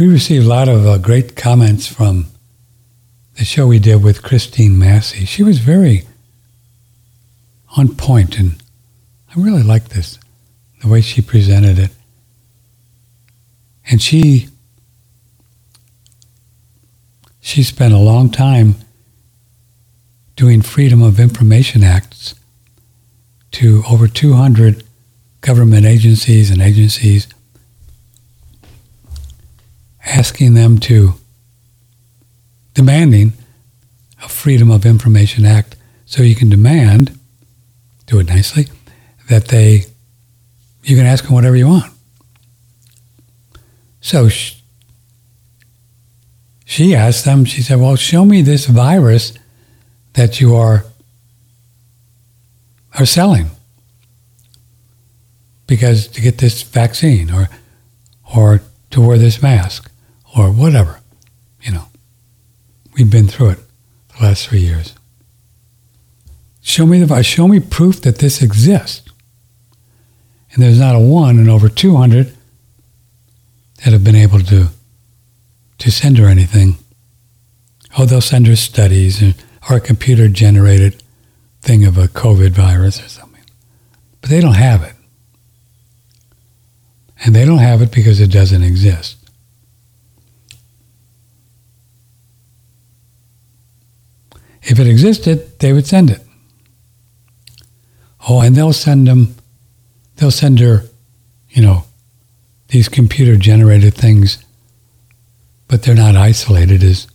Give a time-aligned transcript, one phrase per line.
[0.00, 2.24] We received a lot of uh, great comments from
[3.36, 5.26] the show we did with Christine Massey.
[5.26, 6.06] She was very
[7.76, 8.62] on point, and
[9.28, 10.18] I really liked this,
[10.80, 11.90] the way she presented it.
[13.90, 14.48] And she
[17.42, 18.76] she spent a long time
[20.34, 22.34] doing Freedom of Information Acts
[23.50, 24.82] to over 200
[25.42, 27.26] government agencies and agencies,
[30.10, 31.14] asking them to,
[32.74, 33.32] demanding
[34.22, 37.18] a Freedom of Information Act so you can demand,
[38.06, 38.66] do it nicely,
[39.28, 39.84] that they,
[40.82, 41.92] you can ask them whatever you want.
[44.00, 44.60] So she,
[46.64, 49.32] she asked them, she said, well, show me this virus
[50.14, 50.84] that you are
[52.98, 53.46] are selling
[55.66, 57.48] because to get this vaccine or
[58.34, 59.89] or to wear this mask
[60.36, 61.00] or whatever
[61.62, 61.84] you know
[62.94, 63.58] we've been through it
[64.16, 64.94] the last three years
[66.60, 69.08] show me the show me proof that this exists
[70.52, 72.34] and there's not a one in over 200
[73.84, 74.68] that have been able to
[75.78, 76.76] to send her anything
[77.98, 79.22] oh they'll send her studies
[79.68, 81.02] or a computer generated
[81.60, 83.44] thing of a COVID virus or something.
[84.20, 84.94] But they don't have it.
[87.24, 89.16] And they don't have it because it doesn't exist.
[94.62, 96.20] If it existed, they would send it.
[98.28, 99.34] Oh, and they'll send them,
[100.16, 100.84] they'll send her,
[101.48, 101.84] you know,
[102.68, 104.44] these computer generated things,
[105.66, 107.06] but they're not isolated as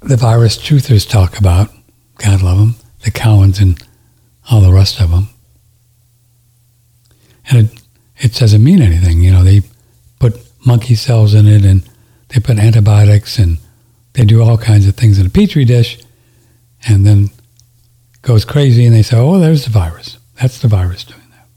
[0.00, 1.70] the virus truthers talk about.
[2.18, 3.82] God love them, the Cowans and
[4.50, 5.28] all the rest of them.
[7.48, 7.82] And it,
[8.18, 9.20] it doesn't mean anything.
[9.20, 9.62] You know, they
[10.18, 10.34] put
[10.66, 11.88] monkey cells in it and
[12.28, 13.58] they put antibiotics and
[14.14, 15.98] they do all kinds of things in a petri dish
[16.86, 17.30] and then
[18.22, 20.18] goes crazy and they say, oh, there's the virus.
[20.40, 21.48] That's the virus doing that.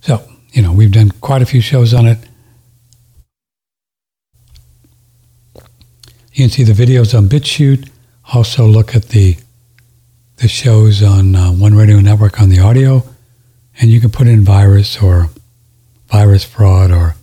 [0.00, 0.22] So,
[0.52, 2.18] you know, we've done quite a few shows on it.
[6.32, 7.90] You can see the videos on BitChute.
[8.32, 9.36] Also look at the
[10.36, 13.04] the shows on uh, One Radio Network on the audio,
[13.78, 15.28] and you can put in virus or
[16.08, 17.14] virus fraud or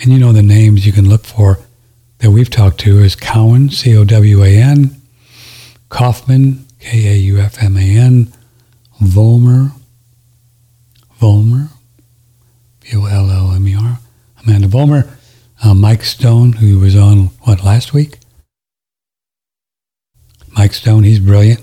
[0.00, 1.58] and you know the names you can look for
[2.18, 4.96] that we've talked to is Cowan, C O W A N,
[5.88, 8.32] Kaufman, K A U F M A N,
[9.00, 9.72] Vollmer,
[11.20, 11.68] Vollmer,
[12.80, 13.98] V O L L M E R,
[14.42, 15.08] Amanda Vollmer,
[15.62, 18.18] uh, Mike Stone, who was on, what, last week?
[20.56, 21.60] Mike Stone, he's brilliant.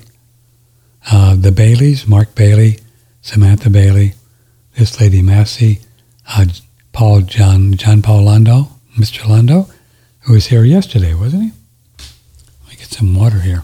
[1.12, 2.80] Uh, the Baileys, Mark Bailey,
[3.22, 4.14] Samantha Bailey,
[4.78, 5.80] this lady Massey,
[6.28, 6.46] uh,
[6.92, 9.28] Paul John, John Paul Lando, Mr.
[9.28, 9.68] Lando,
[10.22, 11.52] who was here yesterday, wasn't he?
[12.64, 13.64] Let me get some water here.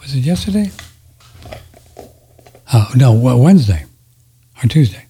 [0.00, 0.70] Was it yesterday?
[2.72, 3.84] Oh, no, Wednesday
[4.62, 5.04] or Tuesday.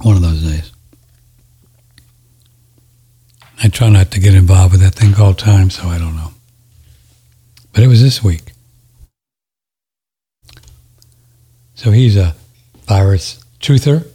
[0.00, 0.72] One of those days.
[3.62, 6.31] I try not to get involved with that thing called time, so I don't know.
[7.72, 8.52] But it was this week.
[11.74, 12.34] So he's a
[12.84, 14.06] virus truther,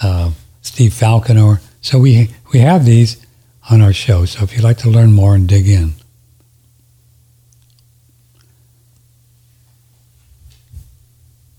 [0.00, 0.30] uh,
[0.62, 1.60] Steve Falconer.
[1.80, 3.24] So we we have these
[3.70, 4.24] on our show.
[4.24, 5.94] So if you'd like to learn more and dig in,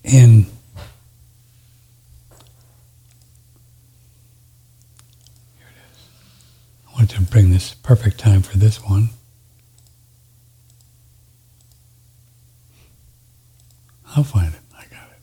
[0.03, 0.45] in
[5.57, 5.99] here it is.
[6.87, 9.09] I wanted to bring this perfect time for this one.
[14.15, 14.59] I'll find it.
[14.77, 15.21] I got it.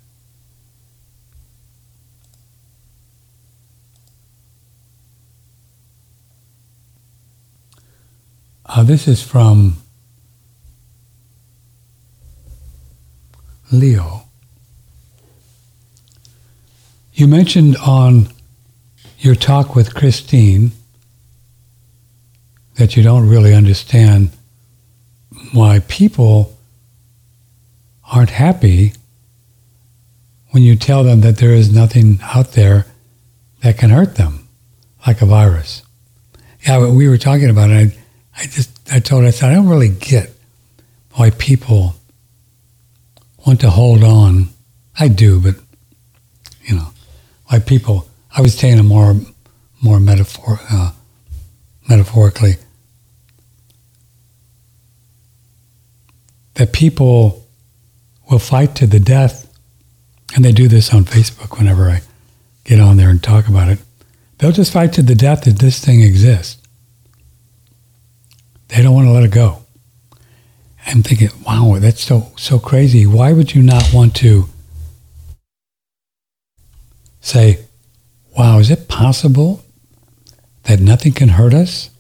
[8.67, 9.77] Uh, this is from
[13.71, 14.25] Leo.
[17.13, 18.29] You mentioned on
[19.19, 20.73] your talk with Christine
[22.77, 24.31] that you don't really understand
[25.53, 26.57] why people
[28.13, 28.93] aren't happy
[30.51, 32.87] when you tell them that there is nothing out there
[33.63, 34.49] that can hurt them,
[35.07, 35.83] like a virus.
[36.67, 37.93] Yeah, we were talking about it.
[38.37, 40.31] I, I just, I told her, I said, I don't really get
[41.13, 41.95] why people
[43.47, 44.49] want to hold on.
[44.99, 45.55] I do, but,
[46.65, 46.89] you know,
[47.51, 49.15] like people, I was saying a more,
[49.83, 50.93] more metaphor, uh,
[51.89, 52.57] metaphorically.
[56.61, 57.40] that people
[58.31, 59.53] will fight to the death,
[60.35, 62.03] and they do this on Facebook whenever I
[62.65, 63.81] get on there and talk about it.
[64.39, 66.57] They'll just fight to the death that this thing exists.
[68.69, 69.65] They don't want to let it go.
[70.87, 73.07] I'm thinking, wow, that's so so crazy.
[73.07, 74.49] Why would you not want to
[77.21, 77.67] say,
[78.39, 79.63] wow, is it possible
[80.63, 81.91] that nothing can hurt us?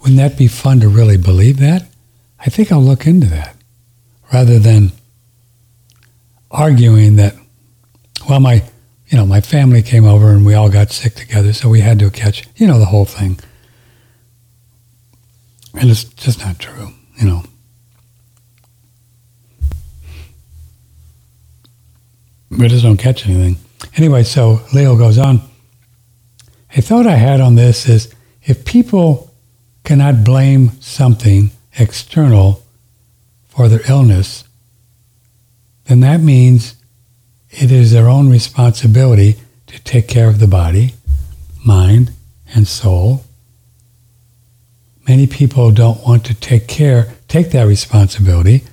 [0.00, 1.86] Wouldn't that be fun to really believe that?
[2.38, 3.53] I think I'll look into that
[4.34, 4.90] rather than
[6.50, 7.36] arguing that,
[8.28, 8.54] well, my,
[9.06, 12.00] you know, my family came over and we all got sick together, so we had
[12.00, 13.38] to catch, you know, the whole thing.
[15.74, 17.44] And it's just not true, you know.
[22.50, 23.56] We just don't catch anything.
[23.96, 25.42] Anyway, so Leo goes on.
[26.76, 29.32] A thought I had on this is if people
[29.84, 32.63] cannot blame something external
[33.54, 34.44] for their illness,
[35.84, 36.74] then that means
[37.50, 39.36] it is their own responsibility
[39.66, 40.94] to take care of the body,
[41.64, 42.12] mind,
[42.54, 43.24] and soul.
[45.06, 48.64] Many people don't want to take care, take that responsibility.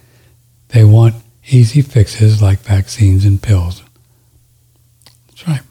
[0.69, 1.15] They want
[1.49, 3.83] easy fixes like vaccines and pills.
[5.27, 5.61] That's right.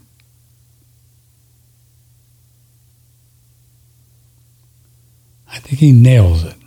[5.48, 6.59] I think he nails it.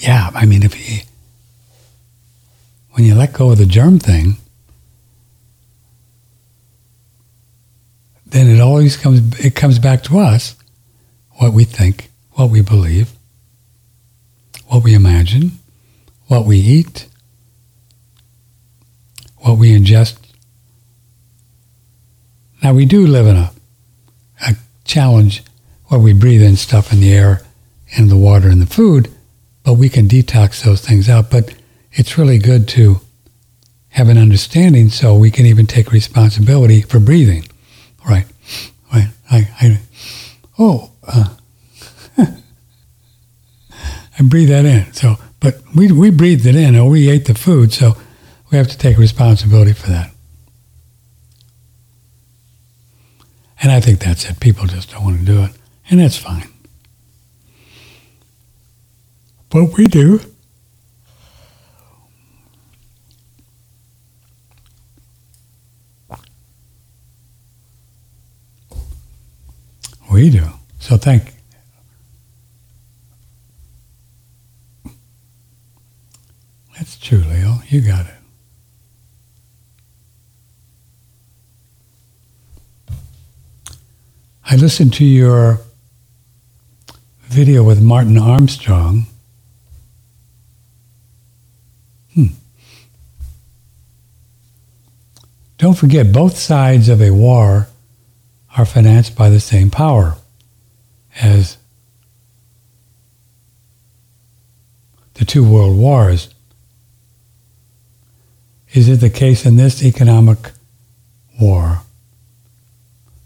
[0.00, 1.02] Yeah, I mean, if he,
[2.92, 4.38] when you let go of the germ thing,
[8.24, 10.56] then it always comes, it comes back to us,
[11.32, 13.12] what we think, what we believe,
[14.68, 15.52] what we imagine,
[16.28, 17.06] what we eat,
[19.38, 20.16] what we ingest.
[22.62, 23.52] Now, we do live in a,
[24.46, 25.42] a challenge
[25.88, 27.42] where we breathe in stuff in the air
[27.98, 29.12] and the water and the food,
[29.70, 31.30] but we can detox those things out.
[31.30, 31.54] But
[31.92, 33.00] it's really good to
[33.90, 37.46] have an understanding so we can even take responsibility for breathing.
[38.04, 38.26] Right.
[38.92, 39.10] Right.
[39.30, 39.78] I, I
[40.58, 41.36] oh, uh,
[42.18, 42.34] I
[44.22, 44.92] breathe that in.
[44.92, 47.72] So, but we, we breathed it in or we ate the food.
[47.72, 47.96] So
[48.50, 50.10] we have to take responsibility for that.
[53.62, 54.40] And I think that's it.
[54.40, 55.52] People just don't want to do it.
[55.88, 56.48] And that's fine.
[59.50, 60.20] But we do.
[70.12, 70.44] We do.
[70.78, 71.34] So thank
[76.80, 77.58] That's true, Leo.
[77.68, 78.14] You got it.
[84.46, 85.60] I listened to your
[87.20, 89.06] video with Martin Armstrong
[95.60, 97.68] Don't forget, both sides of a war
[98.56, 100.16] are financed by the same power
[101.20, 101.58] as
[105.14, 106.32] the two world wars.
[108.72, 110.38] Is it the case in this economic
[111.38, 111.82] war?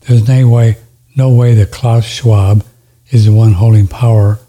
[0.01, 0.79] There's no way,
[1.15, 2.67] no way that Klaus Schwab
[3.11, 4.41] is the one holding power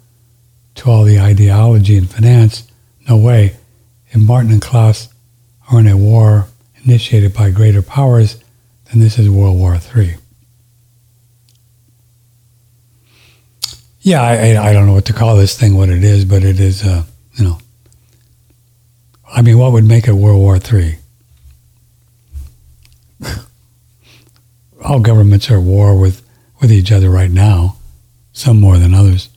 [0.74, 2.68] to all the ideology and finance.
[3.08, 3.58] No way.
[4.08, 5.08] If Martin and Klaus
[5.72, 6.48] are in a war
[6.86, 8.38] initiated by greater powers,
[8.86, 10.16] then this is World War III.
[14.02, 16.60] Yeah, I, I don't know what to call this thing, what it is, but it
[16.60, 17.58] is, uh, you know,
[19.28, 20.98] I mean, what would make it World War III?
[24.84, 26.22] All governments are at war with,
[26.62, 27.78] with each other right now,
[28.32, 29.30] some more than others.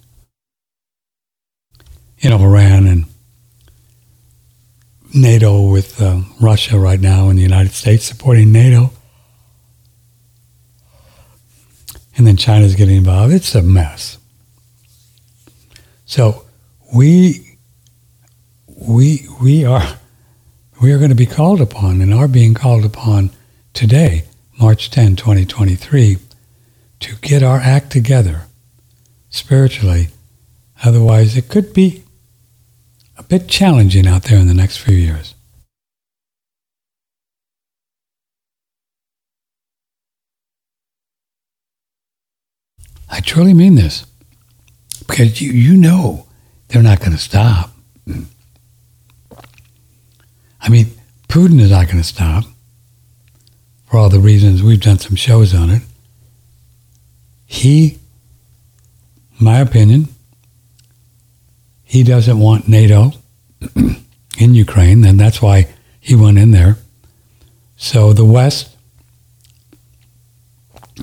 [2.19, 3.07] You know, Iran and
[5.15, 8.91] NATO with uh, Russia right now and the United States supporting NATO.
[12.17, 13.33] And then China's getting involved.
[13.33, 14.19] It's a mess.
[16.05, 16.45] So
[16.95, 17.59] we
[18.67, 19.99] we we are
[20.81, 23.31] we are going to be called upon and are being called upon
[23.73, 24.25] today,
[24.61, 26.19] March 10, 2023,
[27.01, 28.43] to get our act together
[29.29, 30.09] spiritually.
[30.85, 32.05] Otherwise, it could be
[33.29, 35.35] bit challenging out there in the next few years.
[43.11, 44.07] I truly mean this
[45.07, 46.27] because you, you know
[46.69, 47.71] they're not going to stop.
[50.61, 50.87] I mean,
[51.29, 52.45] Putin is not going to stop
[53.87, 55.83] for all the reasons we've done some shows on it.
[57.47, 57.99] He
[59.41, 60.09] my opinion,
[61.89, 63.13] he doesn't want NATO
[64.39, 65.69] in Ukraine, and that's why
[65.99, 66.77] he went in there.
[67.77, 68.77] So the West,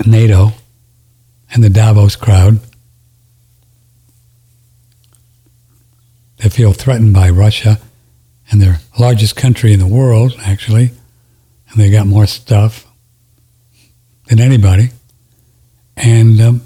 [0.05, 0.51] NATO,
[1.51, 2.59] and the Davos crowd,
[6.37, 7.79] they feel threatened by Russia
[8.51, 10.91] and their largest country in the world, actually,
[11.69, 12.85] and they got more stuff
[14.27, 14.91] than anybody.
[15.97, 16.61] And um,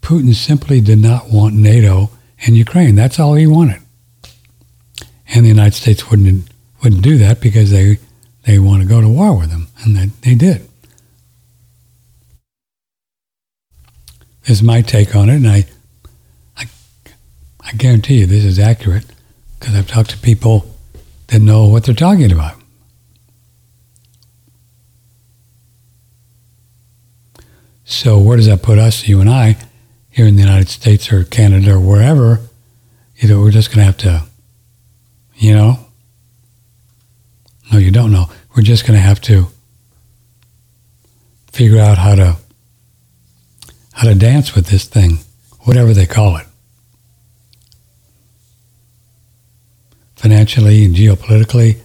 [0.00, 2.10] Putin simply did not want NATO
[2.44, 2.94] and Ukraine.
[2.94, 3.80] That's all he wanted.
[5.28, 6.48] And the United States wouldn't
[6.82, 7.98] wouldn't do that because they
[8.44, 10.68] they want to go to war with them, and they, they did.
[14.42, 15.64] This is my take on it, and I,
[16.56, 16.66] I,
[17.60, 19.04] I guarantee you this is accurate
[19.58, 20.72] because I've talked to people
[21.26, 22.54] that know what they're talking about.
[27.84, 29.56] So where does that put us, you and I,
[30.16, 32.40] here in the United States or Canada or wherever?
[33.16, 34.22] You know, we're just going to have to,
[35.34, 35.78] you know,
[37.70, 38.30] no, you don't know.
[38.56, 39.48] We're just going to have to
[41.52, 42.36] figure out how to
[43.92, 45.18] how to dance with this thing,
[45.60, 46.46] whatever they call it.
[50.14, 51.80] Financially and geopolitically.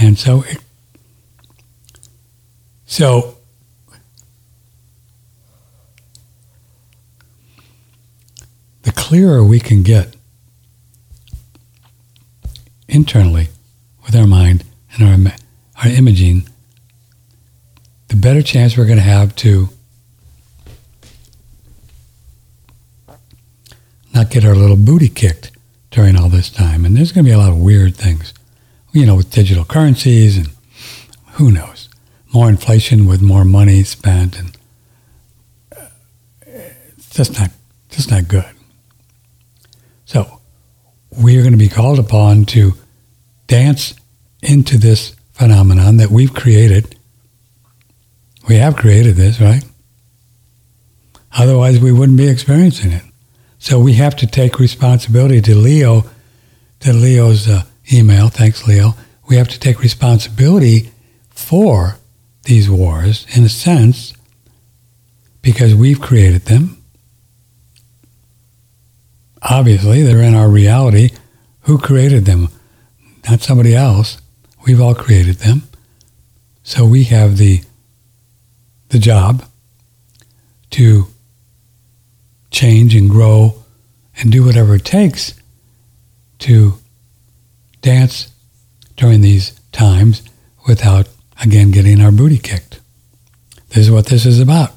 [0.00, 0.58] And so it,
[2.86, 3.38] so
[8.88, 10.14] the clearer we can get
[12.88, 13.48] internally
[14.04, 14.62] with our mind
[14.92, 15.32] and our,
[15.82, 16.46] our imaging,
[18.08, 19.70] the better chance we're going to have to
[24.12, 25.52] not get our little booty kicked
[25.90, 26.84] during all this time.
[26.84, 28.34] And there's going to be a lot of weird things,
[28.92, 30.50] you know, with digital currencies and
[31.36, 31.88] who knows,
[32.34, 34.58] more inflation with more money spent, and
[35.74, 35.86] uh,
[37.10, 37.52] just not
[37.88, 38.57] just not good.
[40.08, 40.40] So
[41.10, 42.72] we are going to be called upon to
[43.46, 43.94] dance
[44.42, 46.96] into this phenomenon that we've created.
[48.48, 49.62] We have created this, right?
[51.36, 53.02] Otherwise, we wouldn't be experiencing it.
[53.58, 56.04] So we have to take responsibility to Leo,
[56.80, 58.30] to Leo's uh, email.
[58.30, 58.94] Thanks, Leo.
[59.28, 60.90] We have to take responsibility
[61.28, 61.98] for
[62.44, 64.14] these wars in a sense
[65.42, 66.77] because we've created them.
[69.42, 71.10] Obviously, they're in our reality.
[71.62, 72.48] Who created them?
[73.28, 74.20] Not somebody else.
[74.66, 75.62] We've all created them.
[76.62, 77.62] So we have the,
[78.88, 79.44] the job
[80.70, 81.06] to
[82.50, 83.54] change and grow
[84.16, 85.34] and do whatever it takes
[86.40, 86.74] to
[87.80, 88.32] dance
[88.96, 90.22] during these times
[90.66, 91.08] without,
[91.40, 92.80] again, getting our booty kicked.
[93.70, 94.72] This is what this is about.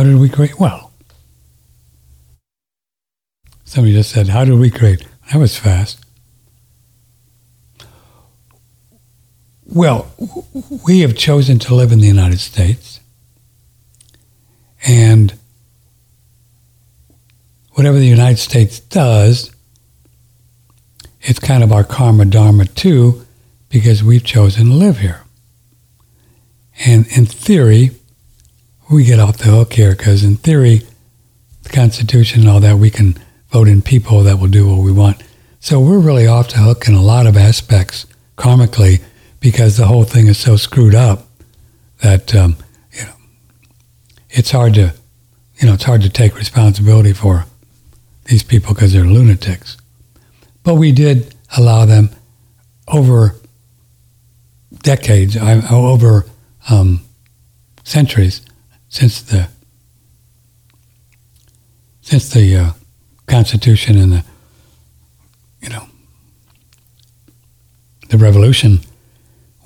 [0.00, 0.58] How did we create?
[0.58, 0.94] Well,
[3.64, 5.06] somebody just said, How did we create?
[5.30, 6.02] That was fast.
[9.66, 10.10] Well,
[10.86, 13.00] we have chosen to live in the United States.
[14.86, 15.34] And
[17.72, 19.54] whatever the United States does,
[21.20, 23.26] it's kind of our karma dharma too,
[23.68, 25.24] because we've chosen to live here.
[26.86, 27.90] And in theory,
[28.90, 30.82] we get off the hook here because, in theory,
[31.62, 33.14] the Constitution and all that, we can
[33.50, 35.22] vote in people that will do what we want.
[35.60, 38.06] So we're really off the hook in a lot of aspects
[38.36, 39.02] karmically
[39.38, 41.28] because the whole thing is so screwed up
[42.02, 42.56] that um,
[42.92, 43.12] you know
[44.30, 44.94] it's hard to
[45.56, 47.44] you know it's hard to take responsibility for
[48.24, 49.76] these people because they're lunatics.
[50.62, 52.10] But we did allow them
[52.88, 53.36] over
[54.82, 56.24] decades, over
[56.68, 57.02] um,
[57.84, 58.40] centuries,
[58.90, 59.48] since the
[62.02, 62.70] since the uh,
[63.26, 64.24] Constitution and the
[65.62, 65.86] you know
[68.10, 68.80] the revolution,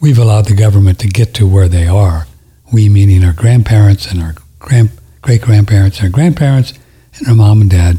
[0.01, 2.27] we've allowed the government to get to where they are.
[2.73, 4.91] We meaning our grandparents and our grand,
[5.23, 6.75] great grandparents, our grandparents,
[7.17, 7.99] and our mom and dad,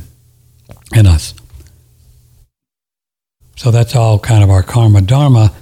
[0.94, 1.34] and us.
[3.56, 5.54] So that's all kind of our karma dharma,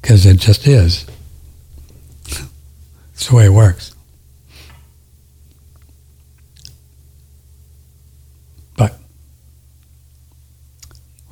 [0.00, 1.06] because it just is.
[3.12, 3.93] it's the way it works.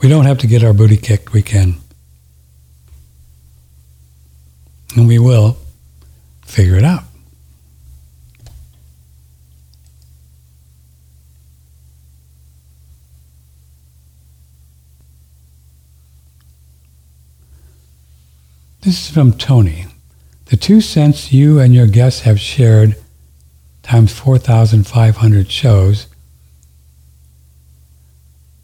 [0.02, 1.32] We don't have to get our booty kicked.
[1.32, 1.76] We can.
[4.97, 5.56] And we will
[6.44, 7.04] figure it out.
[18.80, 19.87] This is from Tony.
[20.47, 22.97] The two cents you and your guests have shared
[23.85, 26.09] times 4,500 shows,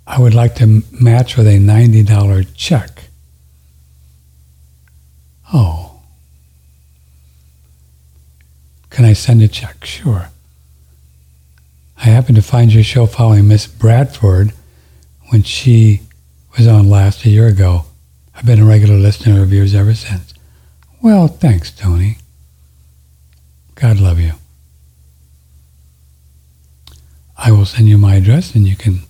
[0.09, 3.05] I would like to match with a $90 check.
[5.53, 6.00] Oh.
[8.88, 9.85] Can I send a check?
[9.85, 10.31] Sure.
[11.99, 14.55] I happened to find your show following Miss Bradford
[15.29, 16.00] when she
[16.57, 17.85] was on last a year ago.
[18.35, 20.33] I've been a regular listener of yours ever since.
[21.03, 22.17] Well, thanks, Tony.
[23.75, 24.33] God love you.
[27.37, 29.00] I will send you my address and you can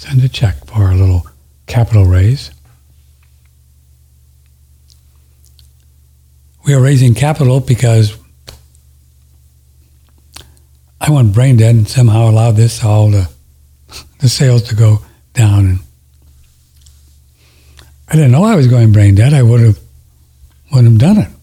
[0.00, 1.26] send a check for a little
[1.66, 2.50] capital raise.
[6.64, 8.16] We are raising capital because
[11.02, 13.28] I went brain dead and somehow allowed this all to,
[14.20, 15.04] the sales to go
[15.34, 15.66] down.
[15.66, 15.78] And
[18.08, 19.34] I didn't know I was going brain dead.
[19.34, 19.78] I would have
[20.72, 21.39] wouldn't have done it.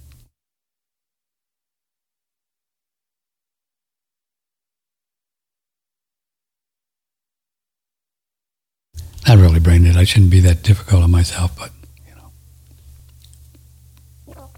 [9.27, 9.97] Not really brain dead.
[9.97, 11.71] I shouldn't be that difficult on myself, but
[12.07, 12.15] you
[14.35, 14.49] know,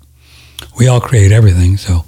[0.77, 1.77] we all create everything.
[1.77, 2.05] So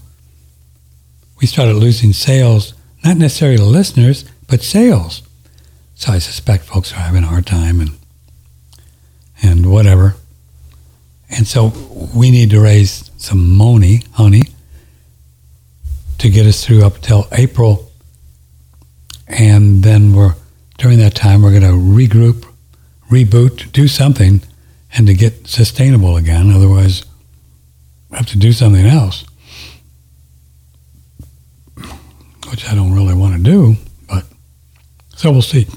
[1.40, 5.24] we started losing sales, not necessarily to listeners, but sales.
[5.96, 7.92] So I suspect folks are having a hard time and
[9.42, 10.16] and whatever.
[11.30, 11.74] And so
[12.14, 14.44] we need to raise some money, honey,
[16.20, 17.92] to get us through up till April.
[19.28, 20.36] And then we're,
[20.78, 22.46] during that time, we're going to regroup,
[23.12, 24.42] reboot, do something,
[24.94, 26.52] and to get sustainable again.
[26.52, 27.06] Otherwise,
[28.10, 29.26] we have to do something else,
[32.50, 33.76] which I don't really want to do.
[34.08, 34.26] But
[35.16, 35.68] so we'll see.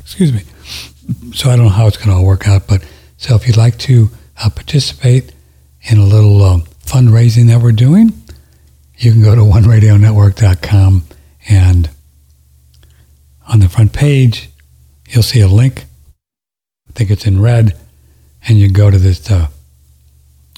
[0.00, 0.42] Excuse me.
[1.34, 2.66] So I don't know how it's going to all work out.
[2.66, 2.84] But
[3.16, 4.10] so if you'd like to
[4.42, 5.32] uh, participate
[5.82, 8.12] in a little uh, fundraising that we're doing,
[8.98, 11.04] you can go to oneradionetwork.com
[11.48, 11.90] and
[13.48, 14.48] on the front page,
[15.08, 15.84] you'll see a link.
[16.92, 17.74] I think it's in red,
[18.46, 19.48] and you go to this uh,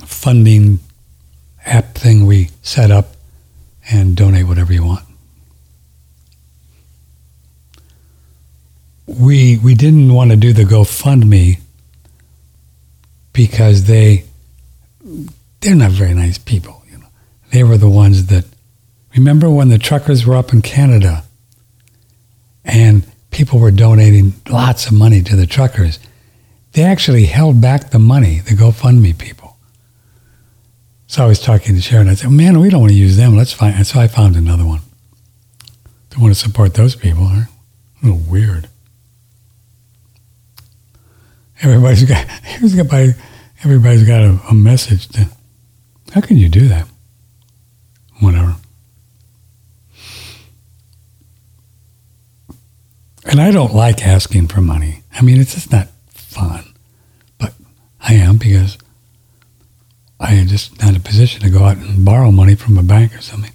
[0.05, 0.81] funding
[1.65, 3.15] app thing we set up
[3.89, 5.05] and donate whatever you want.
[9.07, 11.61] We we didn't want to do the GoFundMe
[13.33, 14.25] because they
[15.61, 16.83] they're not very nice people.
[16.91, 17.07] You know,
[17.53, 18.45] they were the ones that
[19.15, 21.23] remember when the truckers were up in Canada,
[22.65, 26.01] and people were donating lots of money to the truckers.
[26.75, 29.57] They actually held back the money, the GoFundMe people.
[31.07, 32.09] So I was talking to Sharon.
[32.09, 33.37] I said, "Man, we don't want to use them.
[33.37, 34.81] Let's find." So I found another one.
[36.11, 37.27] Don't want to support those people.
[37.27, 37.43] Huh?
[38.03, 38.69] A little weird.
[41.63, 43.25] Everybody's got everybody's got,
[43.63, 45.07] everybody's got a, a message.
[45.09, 45.29] To,
[46.13, 46.89] how can you do that?
[48.19, 48.57] Whatever.
[53.27, 55.05] And I don't like asking for money.
[55.13, 55.89] I mean, it's just not
[56.35, 56.75] fun.
[57.39, 57.55] But
[58.01, 58.77] I am because
[60.19, 62.83] I am just not in a position to go out and borrow money from a
[62.83, 63.53] bank or something.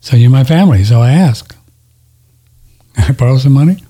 [0.00, 1.56] So you're my family, so I ask.
[2.94, 3.82] Can I borrow some money?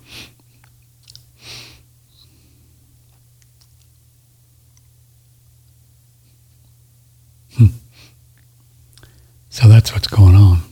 [7.57, 7.67] Hmm.
[9.51, 10.70] So that's what's going on.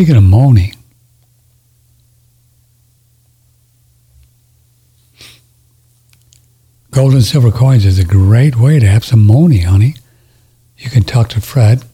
[0.00, 0.74] Speaking of moaning,
[6.90, 9.96] gold and silver coins is a great way to have some money, honey.
[10.78, 11.84] You can talk to Fred.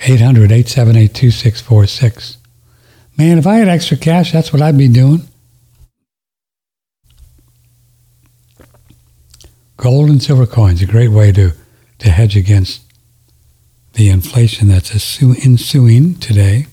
[0.00, 2.36] 800 878 2646.
[3.16, 5.26] Man, if I had extra cash, that's what I'd be doing.
[9.78, 11.52] Gold and silver coins, a great way to,
[12.00, 12.82] to hedge against
[13.98, 16.66] the inflation that's ensuing today.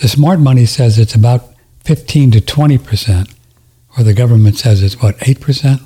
[0.00, 1.44] The smart money says it's about
[1.84, 3.34] 15 to 20 percent,
[3.98, 5.82] or the government says it's what 8 percent.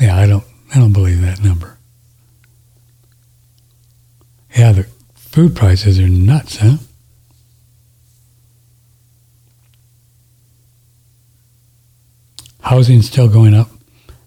[0.00, 0.42] Yeah, I don't,
[0.74, 1.78] I don't believe that number.
[4.56, 6.78] Yeah, the food prices are nuts, huh?
[12.60, 13.68] Housing still going up.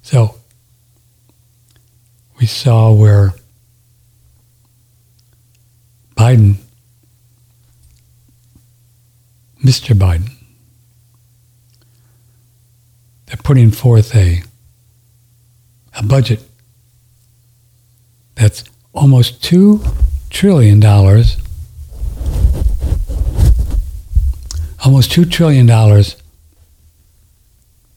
[0.03, 0.35] So
[2.39, 3.33] we saw where
[6.15, 6.55] Biden,
[9.63, 9.95] Mr.
[9.95, 10.31] Biden,
[13.25, 14.43] they're putting forth a,
[15.97, 16.41] a budget
[18.35, 19.85] that's almost $2
[20.29, 20.83] trillion,
[24.83, 25.69] almost $2 trillion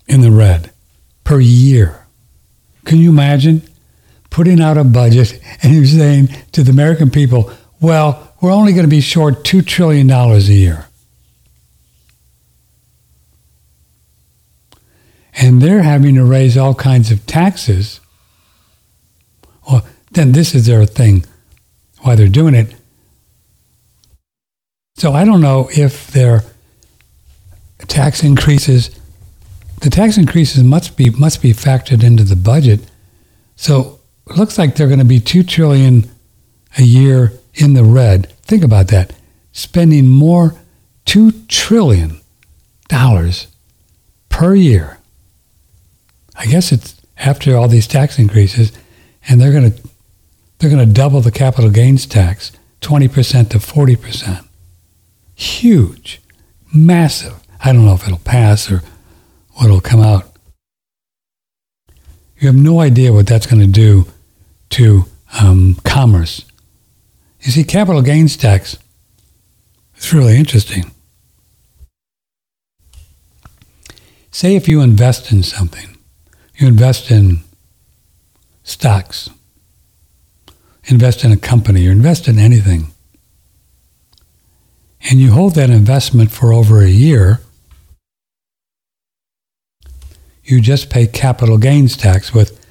[0.08, 0.72] in the red
[1.24, 2.06] per year.
[2.84, 3.62] Can you imagine
[4.30, 8.84] putting out a budget and you're saying to the American people, well, we're only going
[8.84, 10.86] to be short $2 trillion a year.
[15.40, 18.00] And they're having to raise all kinds of taxes.
[19.70, 21.24] Well, then this is their thing,
[22.00, 22.74] why they're doing it.
[24.96, 26.42] So I don't know if their
[27.86, 28.90] tax increases,
[29.80, 32.80] the tax increases must be must be factored into the budget.
[33.54, 36.10] So it looks like they're going to be two trillion
[36.76, 38.32] a year in the red.
[38.42, 39.12] Think about that.
[39.52, 40.54] Spending more
[41.06, 42.20] $2 trillion
[44.28, 44.98] per year.
[46.36, 48.72] I guess it's after all these tax increases,
[49.28, 49.88] and they're going to
[50.58, 54.44] they're going to double the capital gains tax, 20% to 40%.
[55.36, 56.20] Huge,
[56.74, 57.34] massive.
[57.62, 58.82] I don't know if it'll pass or
[59.54, 60.32] what will come out.
[62.38, 64.06] You have no idea what that's going to do
[64.70, 65.04] to
[65.40, 66.44] um, commerce
[67.40, 68.76] you see, capital gains tax
[69.96, 70.90] is really interesting.
[74.30, 75.96] Say if you invest in something,
[76.56, 77.40] you invest in
[78.62, 79.30] stocks,
[80.84, 82.88] invest in a company, or invest in anything,
[85.10, 87.40] and you hold that investment for over a year,
[90.44, 92.64] you just pay capital gains tax with,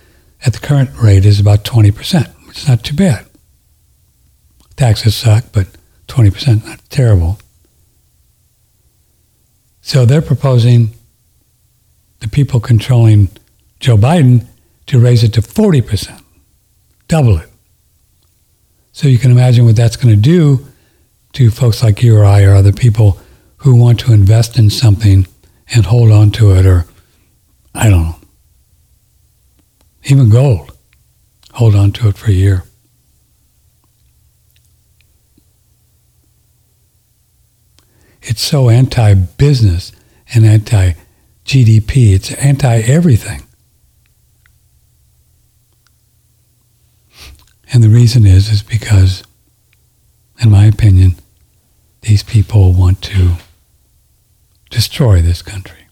[0.46, 3.26] at the current rate, is about 20%, which is not too bad.
[4.78, 5.68] Taxes suck, but
[6.08, 7.40] 20% not terrible.
[9.82, 10.92] So they're proposing
[12.20, 13.30] the people controlling
[13.80, 14.46] Joe Biden
[14.88, 16.22] to raise it to 40%,
[17.08, 17.50] double it.
[18.92, 20.66] So you can imagine what that's going to do
[21.34, 23.20] to folks like you or I or other people
[23.58, 25.28] who want to invest in something
[25.74, 26.86] and hold on to it, or
[27.76, 28.16] I don't know,
[30.06, 30.76] even gold,
[31.54, 32.64] hold on to it for a year.
[38.28, 39.92] It's so anti business
[40.34, 40.94] and anti
[41.46, 42.14] GDP.
[42.14, 43.44] It's anti everything.
[47.74, 49.24] And the reason is is because,
[50.42, 51.16] in my opinion,
[52.02, 53.36] these people want to
[54.70, 55.88] destroy this country.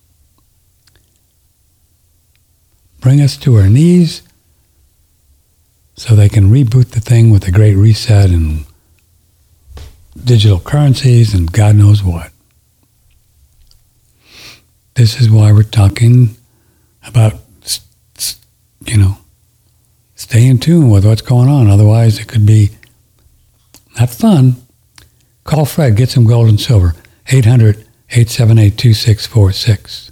[2.99, 4.23] Bring us to our knees
[5.95, 8.65] so they can reboot the thing with a great reset and
[10.23, 12.31] digital currencies and God knows what.
[14.95, 16.35] This is why we're talking
[17.05, 17.33] about,
[18.85, 19.17] you know,
[20.15, 21.69] stay in tune with what's going on.
[21.69, 22.69] Otherwise, it could be
[23.99, 24.55] not fun.
[25.43, 26.95] Call Fred, get some gold and silver.
[27.27, 27.77] 800
[28.09, 30.11] 878 2646.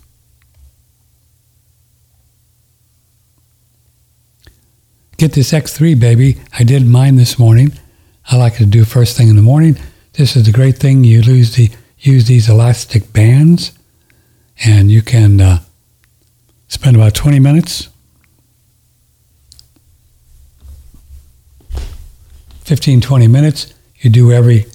[5.17, 6.37] Get this X3, baby.
[6.57, 7.71] I did mine this morning.
[8.29, 9.77] I like to do first thing in the morning.
[10.13, 11.03] This is the great thing.
[11.03, 13.71] You use, the, use these elastic bands
[14.63, 15.59] and you can uh,
[16.67, 17.89] spend about 20 minutes,
[22.61, 23.73] 15, 20 minutes.
[23.97, 24.67] You do every,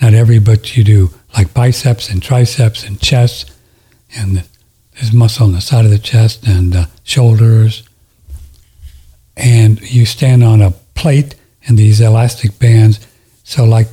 [0.00, 3.52] not every, but you do like biceps and triceps and chest
[4.16, 4.42] and
[4.94, 7.82] there's muscle on the side of the chest and uh, shoulders.
[9.36, 11.34] And you stand on a plate
[11.66, 13.06] and these elastic bands.
[13.44, 13.88] So like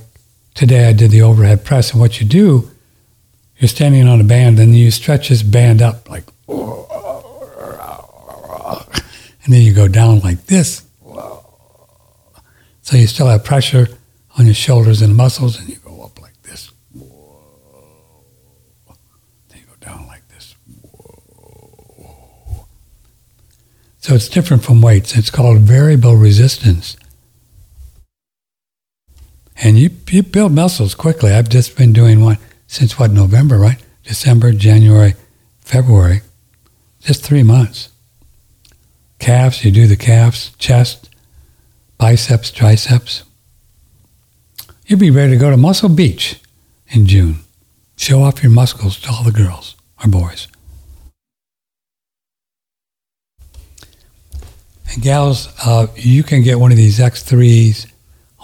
[0.56, 2.72] today I did the overhead press, and what you do,
[3.58, 6.24] you're standing on a band, and you stretch this band up like,
[9.44, 10.82] and then you go down like this.
[12.82, 13.88] So you still have pressure
[14.38, 16.72] on your shoulders and muscles, and you go up like this.
[16.94, 17.04] Then
[19.60, 20.56] you go down like this.
[24.00, 25.16] So it's different from weights.
[25.18, 26.96] It's called variable resistance.
[29.58, 31.32] And you, you build muscles quickly.
[31.32, 32.38] I've just been doing one
[32.68, 33.82] since what, November, right?
[34.04, 35.14] December, January,
[35.62, 36.22] February.
[37.00, 37.90] Just three months.
[39.20, 41.10] Calves, you do the calves, chest,
[41.98, 43.24] biceps, triceps.
[44.86, 46.40] You'll be ready to go to Muscle Beach
[46.90, 47.38] in June.
[47.96, 50.48] Show off your muscles to all the girls or boys.
[54.92, 57.88] And gals, uh, you can get one of these X3s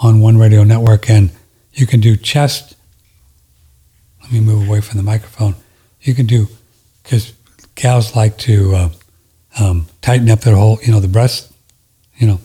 [0.02, 1.32] on One Radio Network, and
[1.74, 2.76] you can do chest.
[4.22, 5.56] Let me move away from the microphone.
[6.02, 6.48] You can do
[7.04, 7.34] because
[7.76, 8.90] gals like to uh,
[9.60, 11.52] um, tighten up their whole, you know, the breast,
[12.18, 12.40] you know,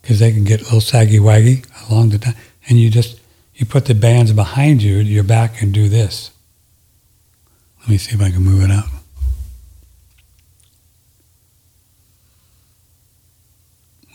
[0.00, 2.34] because they can get a little saggy waggy along the time.
[2.68, 3.20] And you just
[3.54, 6.30] you put the bands behind you, your back, and do this.
[7.80, 8.84] Let me see if I can move it out.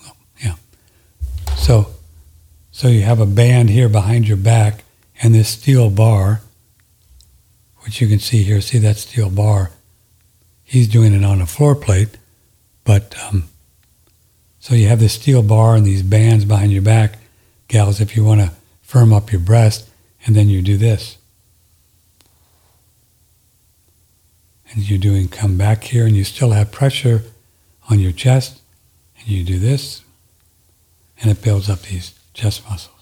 [0.03, 0.55] Well, yeah.
[1.61, 1.93] So,
[2.71, 4.83] so you have a band here behind your back,
[5.21, 6.41] and this steel bar,
[7.81, 8.61] which you can see here.
[8.61, 9.69] See that steel bar?
[10.63, 12.17] He's doing it on a floor plate,
[12.83, 13.43] but um,
[14.59, 17.19] so you have this steel bar and these bands behind your back,
[17.67, 18.01] gals.
[18.01, 19.87] If you want to firm up your breast,
[20.25, 21.19] and then you do this.
[24.71, 27.21] And you're doing come back here, and you still have pressure
[27.87, 28.61] on your chest,
[29.19, 30.00] and you do this,
[31.21, 32.95] and it builds up these chest muscles.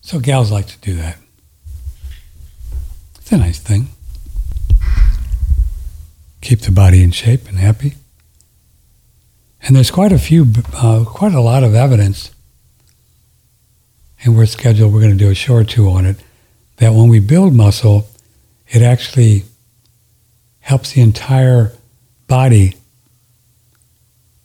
[0.00, 1.18] So gals like to do that.
[3.18, 3.88] It's a nice thing.
[6.40, 7.94] Keep the body in shape and happy.
[9.62, 12.32] And there's quite a few, uh, quite a lot of evidence,
[14.24, 16.16] and we're scheduled, we're going to do a show or two on it,
[16.78, 18.08] that when we build muscle,
[18.68, 19.44] it actually
[20.60, 21.72] helps the entire
[22.26, 22.74] body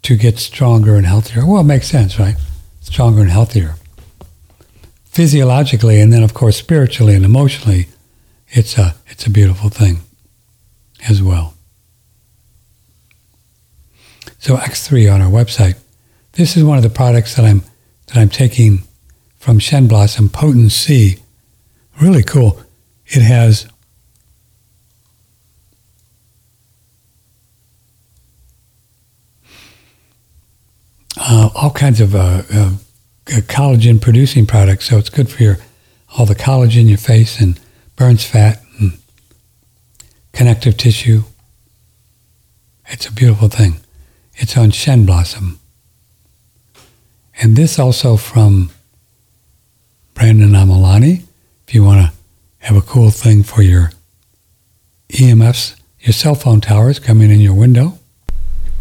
[0.02, 1.46] to get stronger and healthier.
[1.46, 2.36] Well, it makes sense, right?
[2.82, 3.76] Stronger and healthier.
[5.06, 7.88] Physiologically, and then, of course, spiritually and emotionally,
[8.50, 10.00] it's a, it's a beautiful thing
[11.08, 11.56] as well.
[14.40, 15.76] So X3 on our website.
[16.34, 17.64] This is one of the products that I'm
[18.08, 18.84] that I'm taking
[19.38, 21.18] from Shen Blossom Potent C.
[22.00, 22.62] Really cool.
[23.08, 23.68] It has
[31.18, 32.72] uh, all kinds of uh, uh,
[33.26, 34.90] collagen producing products.
[34.90, 35.58] So it's good for your
[36.18, 37.60] all the collagen in your face and
[37.96, 38.98] burns fat and
[40.32, 41.24] connective tissue.
[42.88, 43.78] It's a beautiful thing.
[44.36, 45.60] It's on Shen Blossom.
[47.42, 48.72] And this also from
[50.14, 51.24] Brandon Amalani.
[51.68, 52.18] If you want to
[52.60, 53.92] have a cool thing for your
[55.10, 58.00] EMFs, your cell phone towers coming in your window.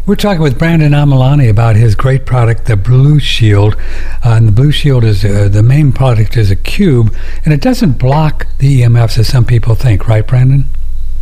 [0.07, 3.73] We're talking with Brandon Amalani about his great product, the Blushield.
[4.23, 7.11] Uh, and the Blushield is uh, the main product is a cube,
[7.43, 10.65] and it doesn't block the EMFs as some people think, right, Brandon?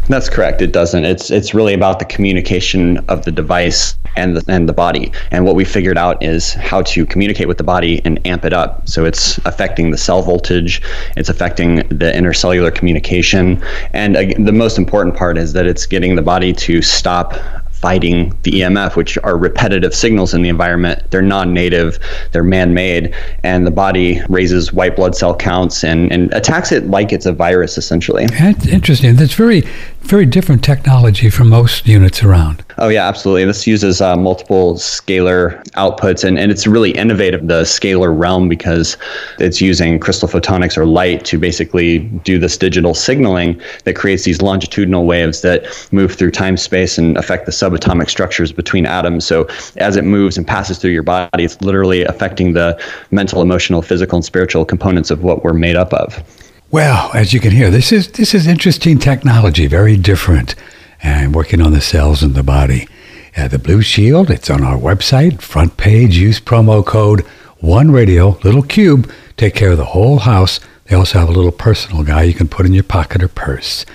[0.09, 0.61] That's correct.
[0.61, 1.05] It doesn't.
[1.05, 5.13] It's it's really about the communication of the device and the and the body.
[5.31, 8.51] And what we figured out is how to communicate with the body and amp it
[8.51, 8.85] up.
[8.89, 10.81] So it's affecting the cell voltage,
[11.15, 16.17] it's affecting the intercellular communication, and uh, the most important part is that it's getting
[16.17, 21.03] the body to stop fighting the EMF, which are repetitive signals in the environment.
[21.11, 21.99] They're non-native,
[22.31, 27.11] they're man-made, and the body raises white blood cell counts and, and attacks it like
[27.11, 28.27] it's a virus, essentially.
[28.27, 29.17] That's interesting.
[29.17, 29.63] That's very,
[29.99, 32.63] very different technology from most units around.
[32.77, 33.43] Oh yeah, absolutely.
[33.43, 38.95] This uses uh, multiple scalar outputs, and, and it's really innovative, the scalar realm, because
[39.39, 44.41] it's using crystal photonics or light to basically do this digital signaling that creates these
[44.41, 49.25] longitudinal waves that move through time space and affect the subatomic structures between atoms.
[49.25, 52.79] So as it moves and passes through your body, it's literally affecting the
[53.11, 56.23] mental, emotional, physical, and spiritual components of what we're made up of.
[56.71, 60.55] Well, as you can hear, this is this is interesting technology, very different
[61.03, 62.87] and working on the cells in the body.
[63.35, 66.17] Uh, the Blushield, it's on our website, front page.
[66.17, 67.21] Use promo code
[67.59, 70.59] One Radio, little cube, take care of the whole house.
[70.85, 73.85] They also have a little personal guy you can put in your pocket or purse.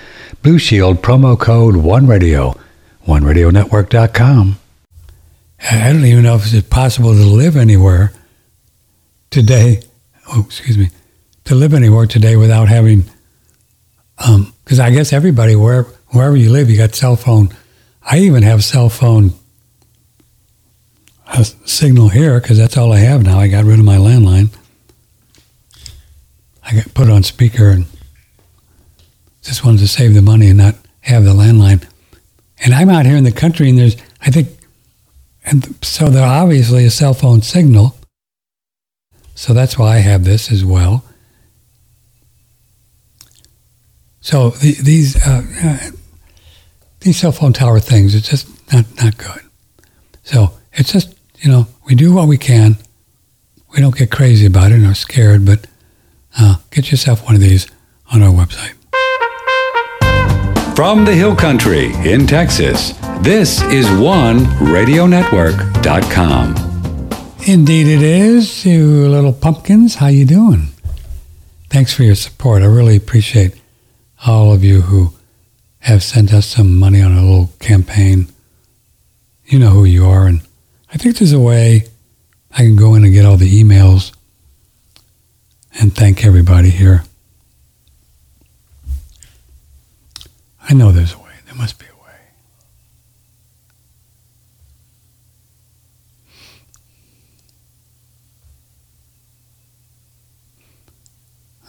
[0.43, 2.55] Blushield, promo code One Radio,
[3.09, 4.59] OneRadioNetwork.com.
[5.71, 8.13] I don't even know if it's possible to live anywhere
[9.31, 9.81] today.
[10.27, 10.89] Oh, excuse me,
[11.45, 13.05] to live anywhere today without having,
[14.15, 17.49] because um, I guess everybody wherever wherever you live, you got cell phone.
[18.03, 19.31] I even have cell phone
[21.27, 23.39] uh, signal here because that's all I have now.
[23.39, 24.55] I got rid of my landline.
[26.63, 27.85] I got put on speaker and
[29.41, 31.83] just wanted to save the money and not have the landline.
[32.63, 34.49] And I'm out here in the country, and there's I think,
[35.45, 37.95] and so there's obviously a cell phone signal.
[39.35, 41.05] So that's why I have this as well.
[44.21, 45.77] So the, these uh, uh
[46.99, 49.41] these cell phone tower things, it's just not, not good.
[50.23, 52.77] So it's just, you know, we do what we can.
[53.73, 55.65] We don't get crazy about it or scared, but
[56.37, 57.67] uh, get yourself one of these
[58.11, 58.73] on our website.
[60.79, 66.55] From the Hill Country in Texas, this is OneRadioNetwork.com.
[67.45, 68.65] Indeed it is.
[68.65, 70.69] You little pumpkins, how you doing?
[71.69, 72.61] Thanks for your support.
[72.61, 73.59] I really appreciate
[74.25, 75.11] all of you who
[75.79, 78.29] have sent us some money on a little campaign.
[79.47, 80.39] You know who you are, and
[80.93, 81.89] I think there's a way
[82.53, 84.13] I can go in and get all the emails
[85.77, 87.03] and thank everybody here.
[90.69, 91.31] I know there's a way.
[91.47, 92.19] There must be a way.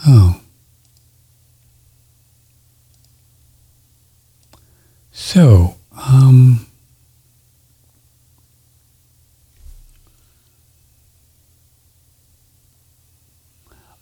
[0.07, 0.41] Oh.
[5.11, 6.67] So, um,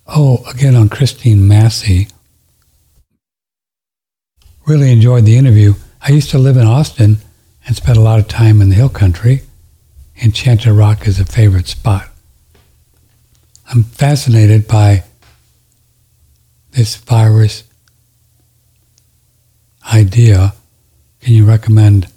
[0.08, 2.08] oh, again on Christine Massey.
[4.68, 5.72] Really enjoyed the interview.
[6.02, 7.16] I used to live in Austin
[7.66, 9.40] and spent a lot of time in the hill country.
[10.22, 12.10] Enchanted Rock is a favorite spot.
[13.70, 15.04] I'm fascinated by
[16.72, 17.64] this virus
[19.90, 20.52] idea
[21.22, 22.08] can you recommend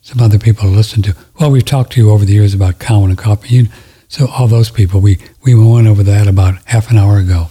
[0.00, 1.14] some other people to listen to?
[1.38, 3.50] Well, we've talked to you over the years about Cowan and.
[3.50, 3.66] You,
[4.08, 7.48] so all those people, we, we went over that about half an hour ago.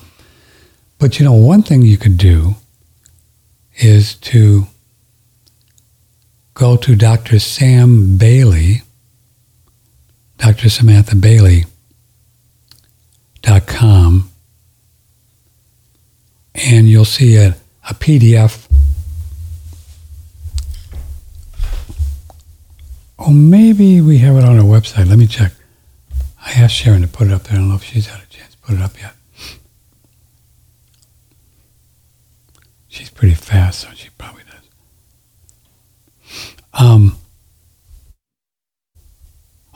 [0.98, 2.56] But you know, one thing you could do
[3.78, 4.68] is to
[6.54, 7.40] go to Dr.
[7.40, 8.82] Sam Bailey,
[10.38, 10.70] Dr.
[10.70, 11.66] Samantha Bailey
[13.42, 14.30] dot com,
[16.56, 17.56] and you'll see a,
[17.90, 18.68] a PDF
[23.20, 25.10] Oh, maybe we have it on our website.
[25.10, 25.52] Let me check.
[26.46, 27.56] I asked Sharon to put it up there.
[27.56, 29.17] I don't know if she's had a chance to put it up yet.
[32.98, 34.58] She's pretty fast, so she probably does.
[36.74, 37.16] Um,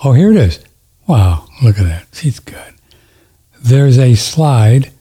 [0.03, 0.59] oh, here it is.
[1.05, 2.07] Wow, look at that.
[2.13, 2.73] She's good.
[3.61, 4.91] There's a slide.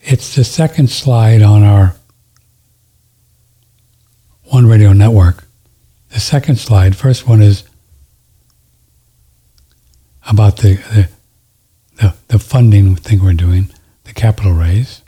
[0.00, 1.96] It's the second slide on our
[4.44, 5.48] One Radio Network.
[6.10, 7.64] The second slide, first one is
[10.28, 11.08] about the, the,
[11.96, 13.70] the, the funding thing we're doing,
[14.04, 15.02] the capital raise.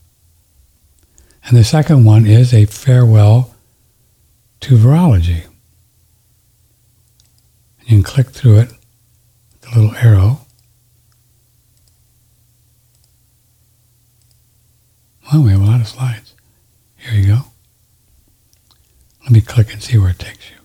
[1.48, 3.54] And the second one is a farewell
[4.60, 5.44] to virology.
[7.86, 8.72] You can click through it,
[9.62, 10.40] the little arrow.
[15.32, 16.34] Well, we have a lot of slides.
[16.96, 17.38] Here you go.
[19.22, 20.58] Let me click and see where it takes you.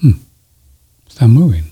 [0.00, 0.12] Hmm.
[1.20, 1.64] Not moving.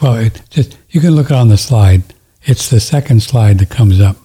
[0.00, 2.02] Well, it just you can look on the slide.
[2.44, 4.16] It's the second slide that comes up.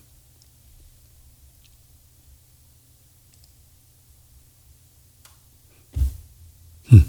[6.89, 6.99] Hmm.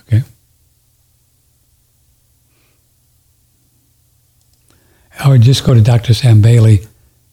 [0.00, 0.22] Okay.
[5.26, 6.14] Or just go to Dr.
[6.14, 6.86] Sam Bailey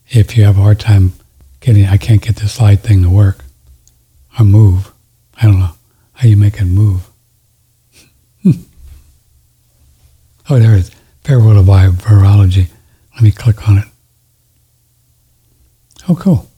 [0.09, 1.13] if you have a hard time
[1.65, 3.43] getting, I can't get the slide thing to work
[4.39, 4.93] or move.
[5.41, 5.71] I don't know
[6.13, 7.09] how you make it move.
[8.45, 8.53] oh,
[10.59, 10.91] there it is.
[11.23, 12.67] Farewell to virology.
[13.15, 13.85] Let me click on it.
[16.07, 16.51] Oh, cool.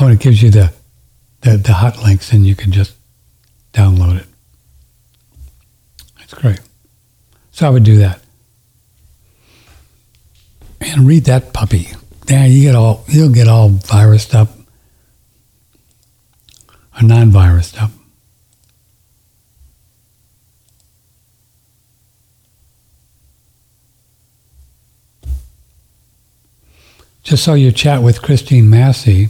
[0.00, 0.72] Oh, and it gives you the,
[1.42, 2.96] the, the hot links and you can just
[3.72, 4.26] download it.
[6.18, 6.58] That's great.
[7.52, 8.21] So I would do that
[10.84, 11.88] and read that puppy.
[12.28, 14.48] Yeah, you get all you'll get all virused up
[16.96, 17.90] or non-virused up.
[27.22, 29.28] Just saw your chat with Christine Massey.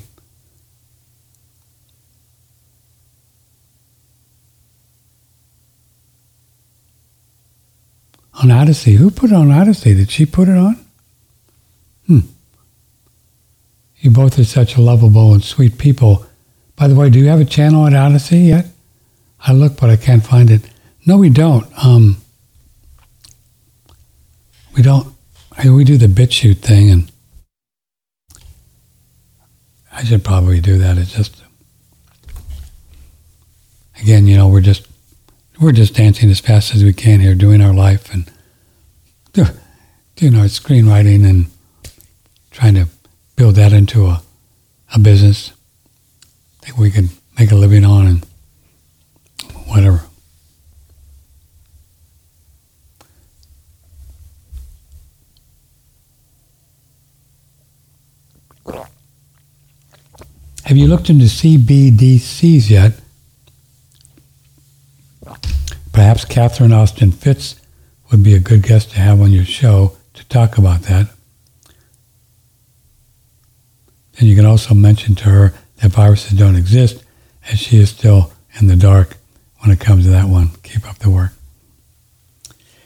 [8.43, 8.97] On Odysee.
[8.97, 9.95] Who put it on Odysee?
[9.95, 10.85] Did she put it on?
[12.07, 12.21] Hmm.
[14.03, 16.27] You both are such lovable and sweet people.
[16.75, 18.67] By the way, do you have a channel at Odysee yet?
[19.39, 20.63] I look, but I can't find it.
[21.07, 21.65] No, we don't.
[21.85, 22.17] Um,
[24.75, 25.07] we don't.
[25.65, 27.13] We do the BitChute thing, and
[29.93, 30.99] I should probably do that.
[30.99, 31.41] It's just,
[34.01, 34.89] again, you know, we're just
[35.61, 38.29] we're just dancing as fast as we can here, doing our life and
[40.17, 41.47] doing our screenwriting and
[42.51, 42.89] trying to
[43.43, 44.23] build that into a,
[44.95, 45.51] a business.
[46.61, 48.25] that we can make a living on and
[49.67, 50.03] whatever.
[60.63, 62.93] Have you looked into CBDCs yet?
[65.93, 67.57] Perhaps Catherine Austin Fitts
[68.13, 71.09] would be a good guest to have on your show to talk about that.
[74.19, 77.03] And you can also mention to her that viruses don't exist,
[77.51, 79.17] as she is still in the dark
[79.61, 80.51] when it comes to that one.
[80.63, 81.33] Keep up the work.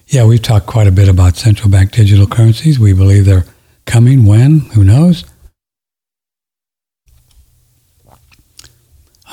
[0.09, 2.79] Yeah, we've talked quite a bit about central bank digital currencies.
[2.79, 3.45] We believe they're
[3.87, 4.25] coming.
[4.25, 4.61] When?
[4.75, 5.25] Who knows?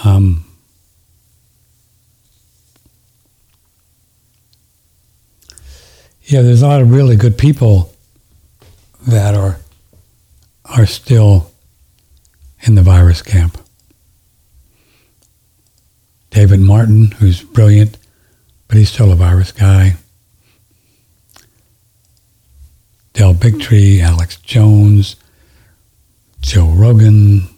[0.03, 0.43] Um,
[6.23, 7.93] yeah, there's a lot of really good people
[9.07, 9.59] that are
[10.65, 11.52] are still
[12.63, 13.57] in the virus camp.
[16.29, 17.97] David Martin, who's brilliant,
[18.67, 19.95] but he's still a virus guy.
[23.13, 25.15] Del Bigtree, Alex Jones,
[26.41, 27.52] Joe Rogan,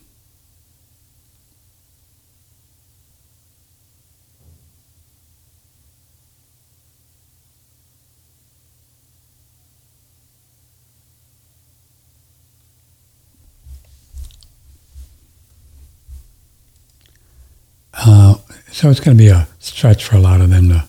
[18.05, 18.35] Uh,
[18.71, 20.87] so it's going to be a stretch for a lot of them to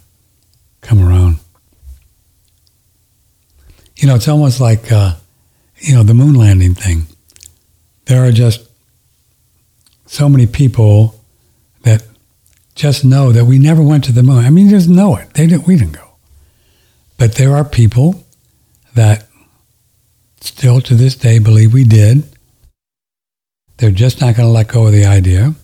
[0.82, 1.38] come around.
[3.96, 5.14] You know, it's almost like, uh,
[5.78, 7.06] you know, the moon landing thing.
[8.04, 8.68] There are just
[10.04, 11.18] so many people
[11.82, 12.02] that
[12.74, 14.44] just know that we never went to the moon.
[14.44, 15.32] I mean, they just know it.
[15.32, 15.66] They didn't.
[15.66, 16.16] We didn't go.
[17.16, 18.26] But there are people
[18.94, 19.26] that
[20.42, 22.24] still to this day believe we did.
[23.78, 25.54] They're just not going to let go of the idea.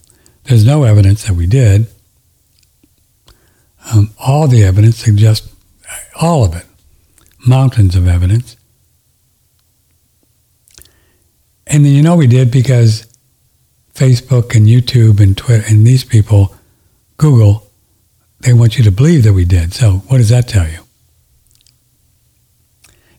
[0.45, 1.86] There's no evidence that we did.
[3.93, 5.53] Um, all the evidence suggests,
[6.20, 6.66] all of it,
[7.47, 8.57] mountains of evidence.
[11.66, 13.07] And then you know we did because
[13.95, 16.55] Facebook and YouTube and Twitter and these people,
[17.16, 17.70] Google,
[18.40, 19.72] they want you to believe that we did.
[19.72, 20.78] So what does that tell you?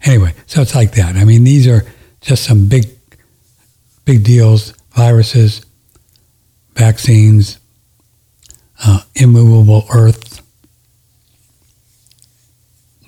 [0.04, 1.16] Anyway, so it's like that.
[1.16, 1.84] I mean, these are
[2.22, 2.86] just some big,
[4.04, 5.66] big deals, viruses,
[6.76, 7.60] vaccines,
[8.84, 10.42] uh, immovable earth,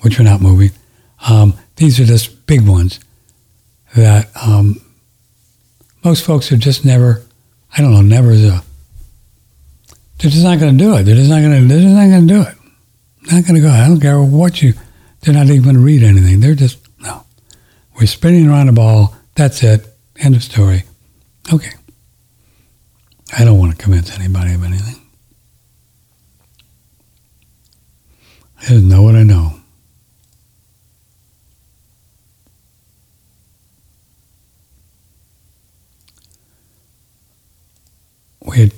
[0.02, 0.72] which are not moving.
[1.28, 3.00] Um, these are just big ones
[3.96, 4.80] that um,
[6.04, 7.24] most folks are just never,
[7.76, 8.64] I don't know, never is a,
[10.20, 11.04] they're just not going to do it.
[11.04, 12.56] They're just not going to, they're just not going to do it.
[13.32, 13.70] Not going to go.
[13.70, 14.74] I don't care what you,
[15.22, 16.40] they're not even going to read anything.
[16.40, 17.26] They're just, no.
[18.00, 19.16] We're spinning around a ball.
[19.36, 19.86] That's it.
[20.18, 20.84] End of story.
[21.52, 21.72] Okay.
[23.34, 25.02] I don't want to convince anybody of anything.
[28.62, 29.60] I just know what I know.
[38.46, 38.72] We had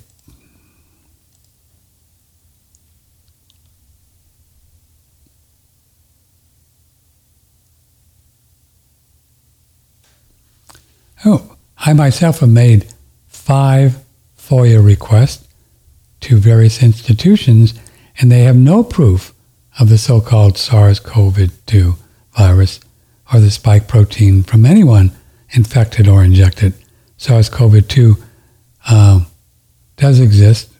[11.25, 12.87] Oh, I myself have made
[13.27, 13.97] five
[14.47, 15.45] FOIA request
[16.21, 17.73] to various institutions,
[18.17, 19.33] and they have no proof
[19.77, 21.97] of the so-called SARS-CoV-2
[22.31, 22.79] virus
[23.33, 25.11] or the spike protein from anyone
[25.49, 26.73] infected or injected.
[27.17, 28.23] SARS-CoV-2
[28.87, 29.19] uh,
[29.97, 30.71] does exist.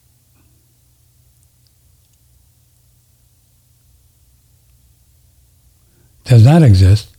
[6.24, 7.10] Does not exist,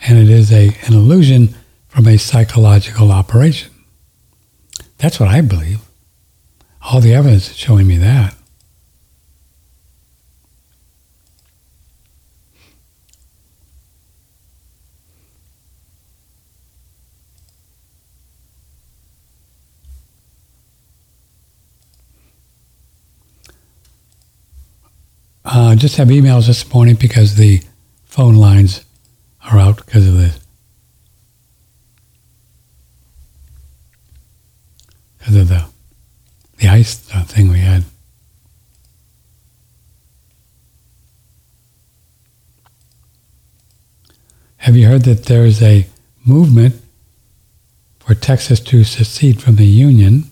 [0.00, 1.54] and it is a, an illusion
[1.88, 3.70] from a psychological operation.
[4.98, 5.80] That's what I believe.
[6.82, 8.34] All the evidence is showing me that.
[25.52, 27.60] Uh, just have emails this morning because the
[28.04, 28.84] phone lines
[29.44, 30.32] are out because of the
[35.18, 35.69] because of the
[36.60, 37.84] the ice uh, thing we had.
[44.58, 45.86] Have you heard that there's a
[46.24, 46.74] movement
[47.98, 50.24] for Texas to secede from the Union?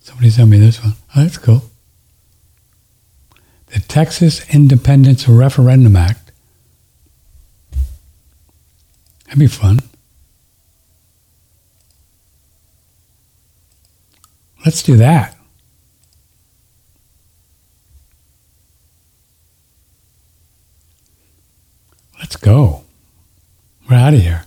[0.00, 0.92] Somebody sent me this one.
[1.16, 1.62] Oh, that's cool.
[3.68, 6.32] The Texas Independence Referendum Act.
[9.24, 9.78] That'd be fun.
[14.64, 15.36] Let's do that.
[22.18, 22.84] Let's go.
[23.88, 24.44] We're out of here.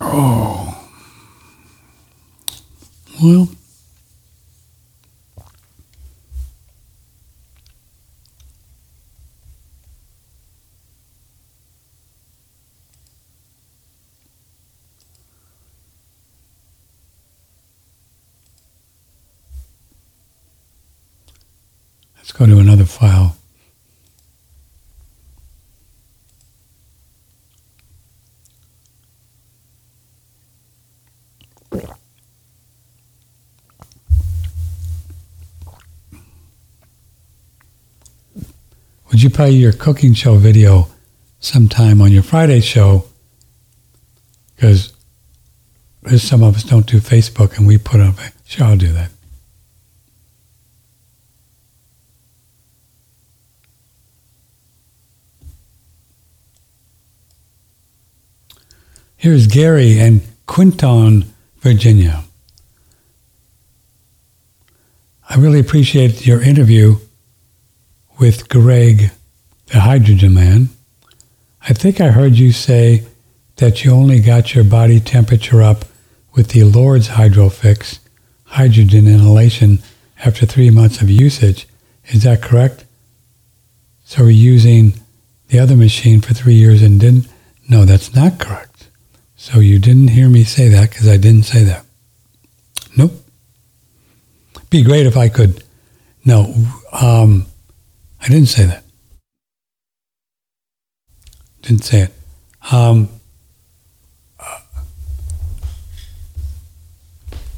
[0.00, 0.90] Oh.
[3.22, 3.48] Well,
[22.28, 23.38] Let's go to another file.
[39.10, 40.88] Would you play your cooking show video
[41.40, 43.06] sometime on your Friday show?
[44.54, 44.92] Because
[46.18, 48.66] some of us don't do Facebook and we put up a show.
[48.66, 49.12] I'll do that.
[59.20, 61.24] Here's Gary in Quinton,
[61.58, 62.22] Virginia.
[65.28, 66.98] I really appreciate your interview
[68.20, 69.10] with Greg,
[69.66, 70.68] the hydrogen man.
[71.68, 73.06] I think I heard you say
[73.56, 75.84] that you only got your body temperature up
[76.34, 77.98] with the Lourdes Hydrofix
[78.44, 79.80] hydrogen inhalation
[80.24, 81.66] after three months of usage.
[82.06, 82.84] Is that correct?
[84.04, 84.92] So we're using
[85.48, 87.26] the other machine for three years and didn't?
[87.68, 88.67] No, that's not correct.
[89.40, 91.86] So you didn't hear me say that because I didn't say that.
[92.96, 93.12] Nope.
[94.68, 95.62] Be great if I could.
[96.24, 96.52] No,
[96.92, 97.46] um,
[98.20, 98.82] I didn't say that.
[101.62, 102.12] Didn't say it.
[102.72, 103.08] Um,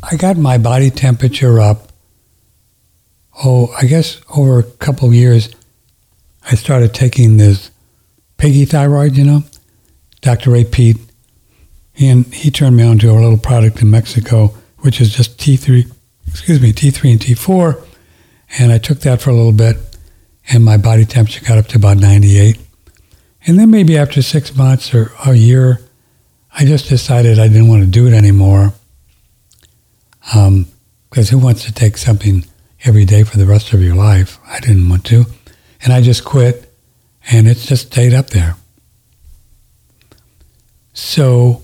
[0.03, 1.93] I got my body temperature up.
[3.43, 5.49] Oh, I guess over a couple years,
[6.45, 7.71] I started taking this
[8.37, 9.45] piggy thyroid, you know.
[10.21, 10.51] Dr.
[10.51, 10.99] Ray Peat
[12.01, 15.93] and he turned me on to a little product in Mexico, which is just T3,
[16.27, 17.87] excuse me, T3 and T4.
[18.59, 19.77] And I took that for a little bit,
[20.49, 22.59] and my body temperature got up to about 98.
[23.47, 25.81] And then maybe after six months or a year,
[26.53, 28.73] I just decided I didn't want to do it anymore.
[30.23, 30.67] Because um,
[31.31, 32.45] who wants to take something
[32.85, 34.39] every day for the rest of your life?
[34.47, 35.27] I didn't want to.
[35.83, 36.75] And I just quit,
[37.31, 38.57] and it just stayed up there.
[40.93, 41.63] So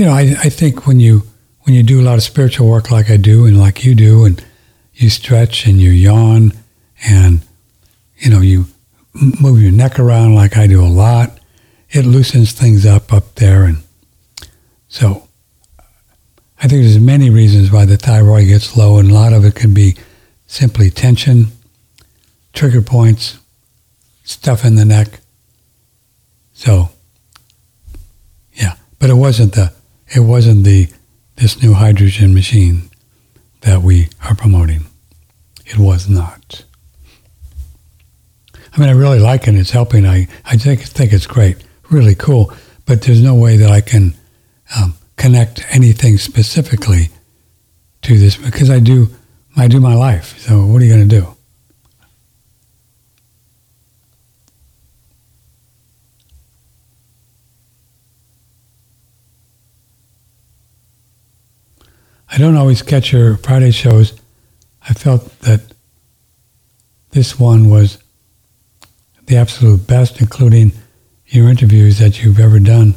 [0.00, 1.24] you know, I, I think when you
[1.64, 4.24] when you do a lot of spiritual work like I do and like you do,
[4.24, 4.42] and
[4.94, 6.54] you stretch and you yawn
[7.06, 7.42] and
[8.16, 8.64] you know you
[9.12, 11.38] move your neck around like I do a lot,
[11.90, 13.76] it loosens things up up there, and
[14.88, 15.28] so
[16.58, 19.54] I think there's many reasons why the thyroid gets low, and a lot of it
[19.54, 19.96] can be
[20.46, 21.48] simply tension,
[22.54, 23.38] trigger points,
[24.24, 25.20] stuff in the neck.
[26.54, 26.88] So,
[28.54, 29.78] yeah, but it wasn't the
[30.14, 30.88] it wasn't the
[31.36, 32.90] this new hydrogen machine
[33.62, 34.84] that we are promoting.
[35.64, 36.64] It was not.
[38.72, 39.54] I mean, I really like it.
[39.54, 40.06] It's helping.
[40.06, 41.56] I, I think, think it's great,
[41.90, 42.52] really cool.
[42.86, 44.14] But there's no way that I can
[44.76, 47.08] um, connect anything specifically
[48.02, 49.08] to this because I do
[49.56, 50.38] I do my life.
[50.40, 51.36] So what are you going to do?
[62.32, 64.12] I don't always catch your Friday shows.
[64.88, 65.60] I felt that
[67.10, 67.98] this one was
[69.26, 70.72] the absolute best, including
[71.26, 72.94] your interviews that you've ever done.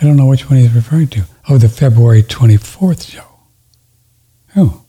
[0.00, 1.24] I don't know which one he's referring to.
[1.48, 3.24] Oh, the February 24th show.
[4.56, 4.82] Oh.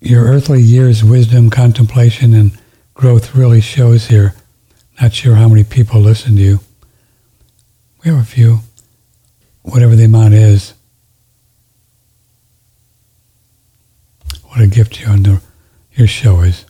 [0.00, 2.58] Your earthly years, wisdom, contemplation, and
[2.94, 4.34] growth really shows here.
[5.00, 6.60] Not sure how many people listen to you.
[8.08, 8.60] Have a few,
[9.60, 10.72] whatever the amount is.
[14.44, 15.42] What a gift you under
[15.92, 16.64] your show is.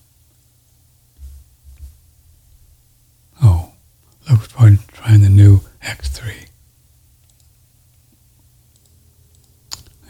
[3.41, 3.71] Oh,
[4.29, 6.49] look for trying the new X3.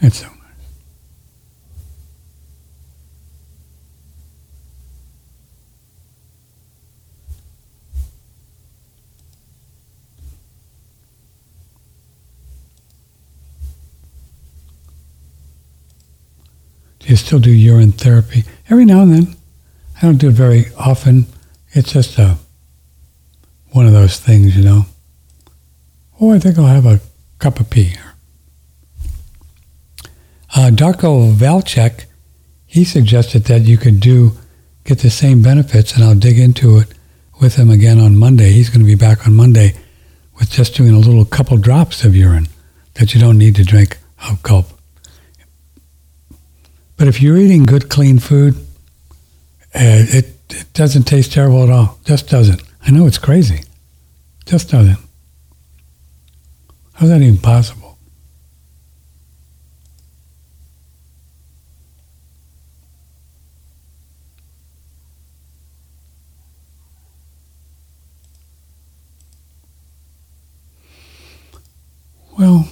[0.01, 0.29] It's so
[17.09, 19.35] you still do urine therapy every now and then.
[19.97, 21.25] I don't do it very often.
[21.71, 22.37] It's just a
[23.71, 24.85] one of those things, you know.
[26.19, 27.01] Oh, I think I'll have a
[27.37, 27.95] cup of pee.
[30.55, 32.05] Uh, Darko Velcek,
[32.65, 34.31] he suggested that you could do
[34.83, 36.87] get the same benefits, and I'll dig into it
[37.39, 38.51] with him again on Monday.
[38.51, 39.75] He's going to be back on Monday
[40.39, 42.47] with just doing a little couple drops of urine
[42.95, 43.97] that you don't need to drink
[44.27, 44.78] a gulp.
[46.99, 48.55] But if you're eating good, clean food,
[49.73, 51.97] uh, it, it doesn't taste terrible at all.
[52.03, 52.61] Just doesn't.
[52.85, 53.63] I know it's crazy.
[54.45, 54.97] Just doesn't.
[56.95, 57.97] How's that even possible?
[72.37, 72.67] Well,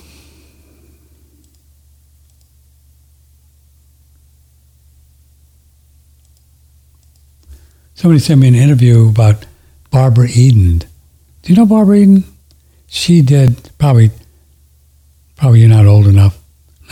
[7.98, 9.46] somebody sent me an interview about
[9.92, 10.78] Barbara Eden.
[11.42, 12.24] Do you know Barbara Eden?
[12.88, 14.12] She did probably,
[15.36, 16.40] probably you're not old enough,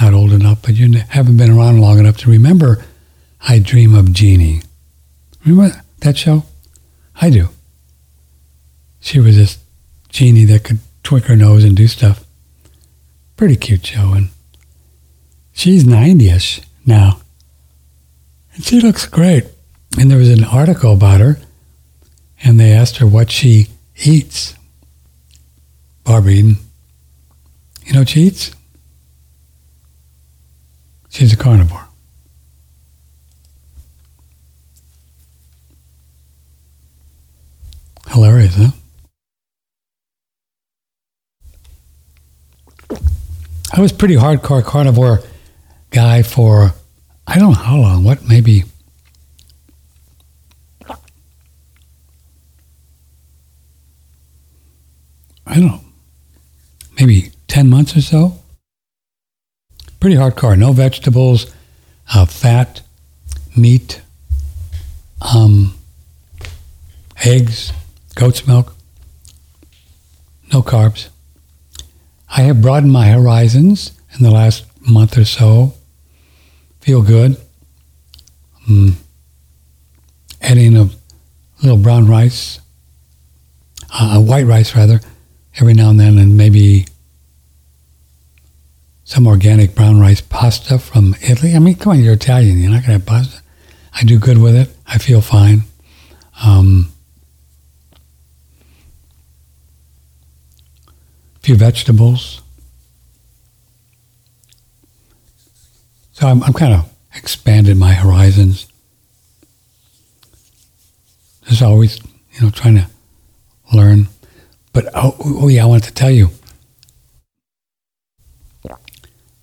[0.01, 2.83] not old enough, but you haven't been around long enough to remember
[3.47, 4.63] I Dream of Jeannie.
[5.45, 6.43] Remember that show?
[7.21, 7.49] I do.
[8.99, 9.59] She was this
[10.09, 12.25] genie that could twinkle her nose and do stuff
[13.37, 14.13] pretty cute show.
[14.13, 14.29] And
[15.53, 17.19] she's 90ish now.
[18.55, 19.45] And she looks great.
[19.97, 21.39] And there was an article about her,
[22.43, 23.67] and they asked her what she
[24.03, 24.55] eats.
[26.03, 26.57] Barbara Eden.
[27.85, 28.51] You know what she eats?
[31.09, 31.87] She's a carnivore.
[38.07, 38.71] Hilarious, huh?
[43.73, 45.21] I was pretty hardcore carnivore
[45.89, 46.73] guy for
[47.27, 48.03] I don't know how long.
[48.03, 48.63] What maybe
[55.45, 55.81] I don't know,
[56.99, 58.39] maybe ten months or so.
[59.99, 60.57] Pretty hardcore.
[60.57, 61.53] No vegetables,
[62.13, 62.81] uh, fat,
[63.55, 64.01] meat,
[65.21, 65.75] um,
[67.23, 67.71] eggs,
[68.15, 68.75] goat's milk,
[70.53, 71.09] no carbs.
[72.29, 75.73] I have broadened my horizons in the last month or so.
[76.81, 77.37] Feel good.
[78.69, 78.93] Mm.
[80.41, 80.89] Adding a
[81.61, 82.59] little brown rice,
[83.93, 84.99] uh, white rice rather,
[85.59, 86.85] every now and then, and maybe
[89.03, 91.55] some organic brown rice pasta from Italy.
[91.55, 92.57] I mean, come on, you're Italian.
[92.57, 93.41] You're not going to have pasta.
[93.93, 94.75] I do good with it.
[94.87, 95.61] I feel fine.
[96.43, 96.91] Um,
[101.39, 102.41] few vegetables.
[106.13, 108.67] So I'm, I'm kind of expanded my horizons.
[111.47, 111.99] Just always,
[112.31, 112.87] you know, trying to
[113.71, 114.07] learn.
[114.75, 116.29] But oh, oh yeah, I wanted to tell you.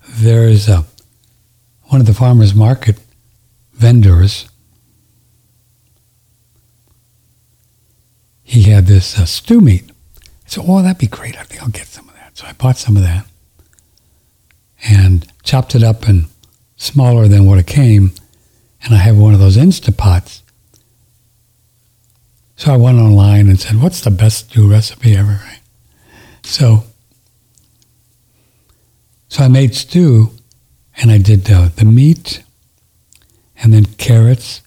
[0.07, 0.85] There is a
[1.87, 2.97] one of the farmers market
[3.73, 4.47] vendors.
[8.43, 9.89] He had this uh, stew meat
[10.53, 11.35] so, oh, that'd be great.
[11.35, 12.37] I think I'll get some of that.
[12.37, 13.25] So I bought some of that
[14.87, 16.27] and chopped it up and
[16.75, 18.11] smaller than what it came.
[18.83, 20.42] And I have one of those Instapots.
[22.63, 25.31] So I went online and said, what's the best stew recipe ever?
[25.31, 25.59] Right?
[26.43, 26.85] So,
[29.27, 30.31] so I made stew
[30.95, 32.41] and I did the meat
[33.57, 34.61] and then carrots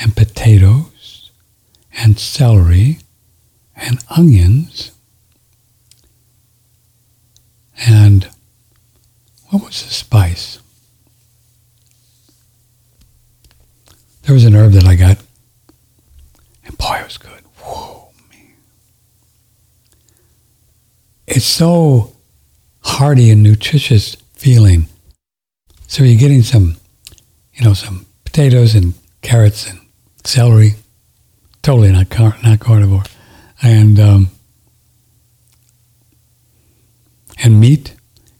[0.00, 1.30] and potatoes
[1.98, 3.00] and celery
[3.76, 4.92] and onions
[7.86, 8.26] and
[9.50, 10.60] what was the spice?
[14.22, 15.18] There was an herb that I got,
[16.78, 17.42] boy, it was good.
[17.58, 18.54] Whoa, man.
[21.26, 22.16] It's so
[22.80, 24.86] hearty and nutritious feeling.
[25.86, 26.76] So you're getting some,
[27.54, 29.80] you know, some potatoes and carrots and
[30.24, 30.74] celery.
[31.62, 33.02] Totally not car- not carnivore,
[33.62, 34.28] and um,
[37.42, 37.94] and meat,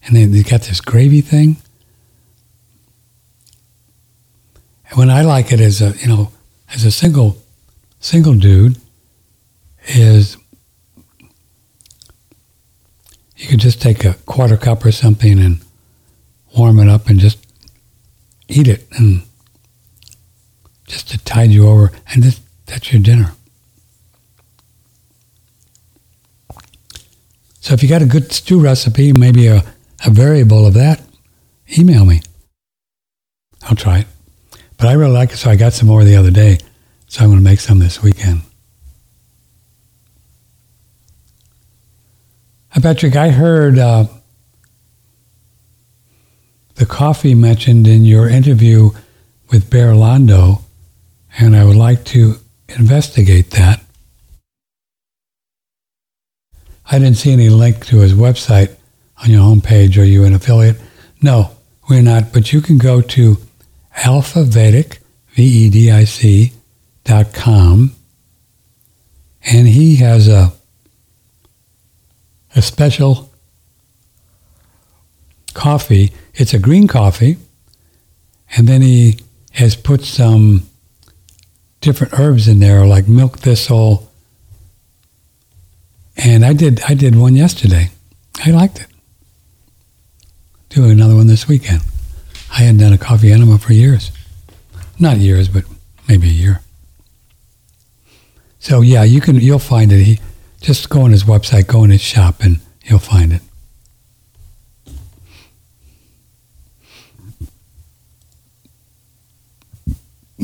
[0.05, 1.57] and then they got this gravy thing.
[4.89, 6.33] And when I like it as a you know
[6.73, 7.37] as a single
[8.01, 8.79] single dude
[9.89, 10.37] is
[13.37, 15.61] you could just take a quarter cup or something and
[16.57, 17.39] warm it up and just
[18.49, 19.23] eat it and
[20.87, 23.33] just to tide you over and just, that's your dinner.
[27.61, 29.63] So if you got a good stew recipe, maybe a,
[30.05, 31.03] a variable of that,
[31.79, 32.23] email me.
[33.63, 34.07] I'll try it.
[34.79, 36.59] But I really like it, so I got some more the other day.
[37.09, 38.43] So I'm going to make some this weekend.
[42.69, 43.17] Hi, Patrick.
[43.17, 44.05] I heard uh,
[46.75, 48.91] the coffee mentioned in your interview
[49.51, 50.61] with Bear Londo,
[51.39, 52.35] and I would like to
[52.69, 53.83] investigate that.
[56.91, 58.77] I didn't see any link to his website
[59.23, 59.97] on your homepage.
[59.99, 60.77] Are you an affiliate?
[61.23, 61.53] No,
[61.89, 62.35] we're not.
[62.35, 63.39] But you can go to
[63.97, 64.99] Alpha Vedic,
[65.31, 66.58] V-E-D-I-C, dot
[67.33, 67.95] com,
[69.43, 70.53] and he has a
[72.55, 73.31] a special
[75.55, 76.13] coffee.
[76.35, 77.37] It's a green coffee,
[78.57, 79.21] and then he
[79.53, 80.63] has put some
[81.81, 84.11] different herbs in there, like milk thistle.
[86.17, 87.91] And I did I did one yesterday.
[88.45, 88.87] I liked it.
[90.69, 91.81] Do another one this weekend.
[92.51, 94.11] I hadn't done a coffee enema for years.
[94.99, 95.65] Not years, but
[96.09, 96.61] maybe a year.
[98.59, 100.03] So yeah, you can you'll find it.
[100.03, 100.21] He
[100.61, 103.43] just go on his website, go in his shop, and you'll find it.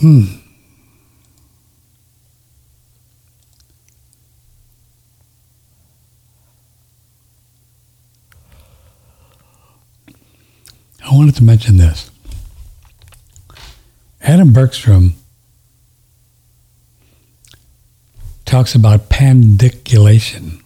[0.00, 0.24] Hmm.
[11.06, 12.10] I wanted to mention this.
[14.22, 15.14] Adam Bergstrom
[18.44, 20.62] talks about pandiculation.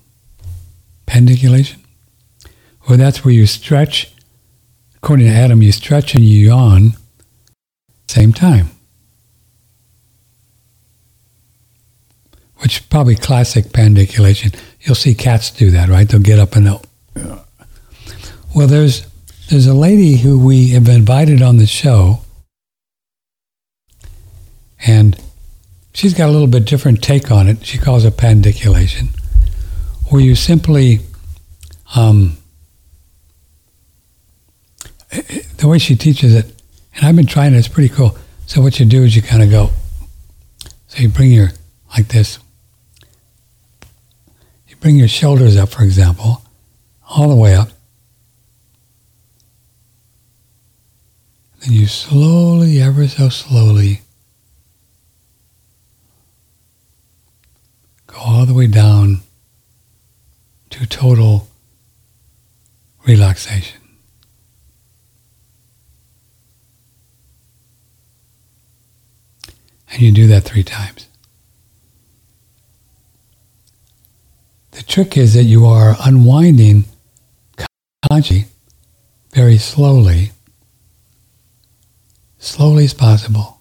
[1.06, 1.82] Pandiculation?
[2.88, 4.12] Well, that's where you stretch,
[4.96, 6.92] according to Adam, you stretch and you yawn
[8.06, 8.70] same time.
[12.58, 14.52] Which is probably classic pandiculation.
[14.80, 16.08] You'll see cats do that, right?
[16.08, 16.82] They'll get up and they'll.
[18.54, 19.06] Well, there's
[19.50, 22.20] there's a lady who we have invited on the show,
[24.86, 25.16] and
[25.98, 27.66] she's got a little bit different take on it.
[27.66, 29.08] She calls it pandiculation,
[30.10, 31.00] where you simply,
[31.96, 32.36] um,
[35.10, 36.62] the way she teaches it,
[36.94, 38.16] and I've been trying it, it's pretty cool.
[38.46, 39.70] So what you do is you kind of go,
[40.86, 41.50] so you bring your,
[41.90, 42.38] like this,
[44.68, 46.42] you bring your shoulders up, for example,
[47.10, 47.70] all the way up,
[51.60, 54.02] Then you slowly, ever so slowly,
[58.18, 59.20] all the way down
[60.70, 61.48] to total
[63.06, 63.80] relaxation.
[69.90, 71.08] And you do that three times.
[74.72, 76.84] The trick is that you are unwinding
[78.08, 78.46] consciously,
[79.32, 80.32] very slowly
[82.38, 83.60] slowly as possible.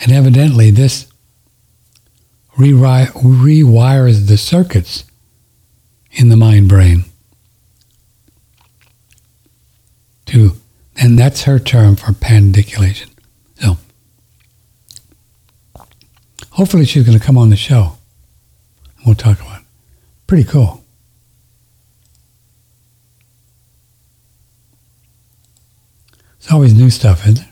[0.00, 1.11] And evidently, this
[2.56, 5.04] rewires the circuits
[6.12, 7.04] in the mind brain.
[10.26, 10.52] To,
[10.96, 13.10] and that's her term for pandiculation.
[13.60, 13.76] So,
[16.50, 17.98] hopefully, she's going to come on the show.
[19.04, 19.66] We'll talk about it.
[20.26, 20.84] Pretty cool.
[26.38, 27.48] It's always new stuff, isn't it?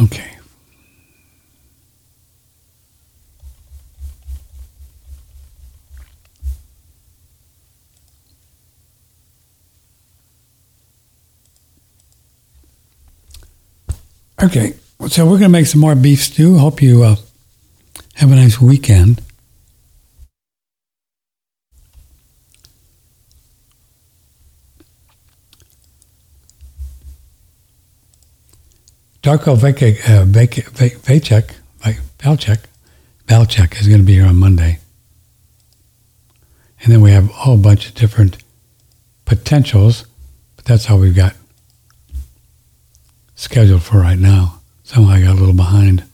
[0.00, 0.32] Okay.
[14.42, 14.74] Okay,
[15.06, 16.58] so we're going to make some more beef stew.
[16.58, 17.14] Hope you uh,
[18.14, 19.22] have a nice weekend.
[29.22, 30.24] Darko Vacek, uh,
[32.18, 32.64] Velcek,
[33.28, 34.80] Velcek is going to be here on Monday.
[36.82, 38.38] And then we have a whole bunch of different
[39.24, 40.04] potentials,
[40.56, 41.36] but that's all we've got
[43.42, 44.60] scheduled for right now.
[44.84, 46.04] Somehow I got a little behind.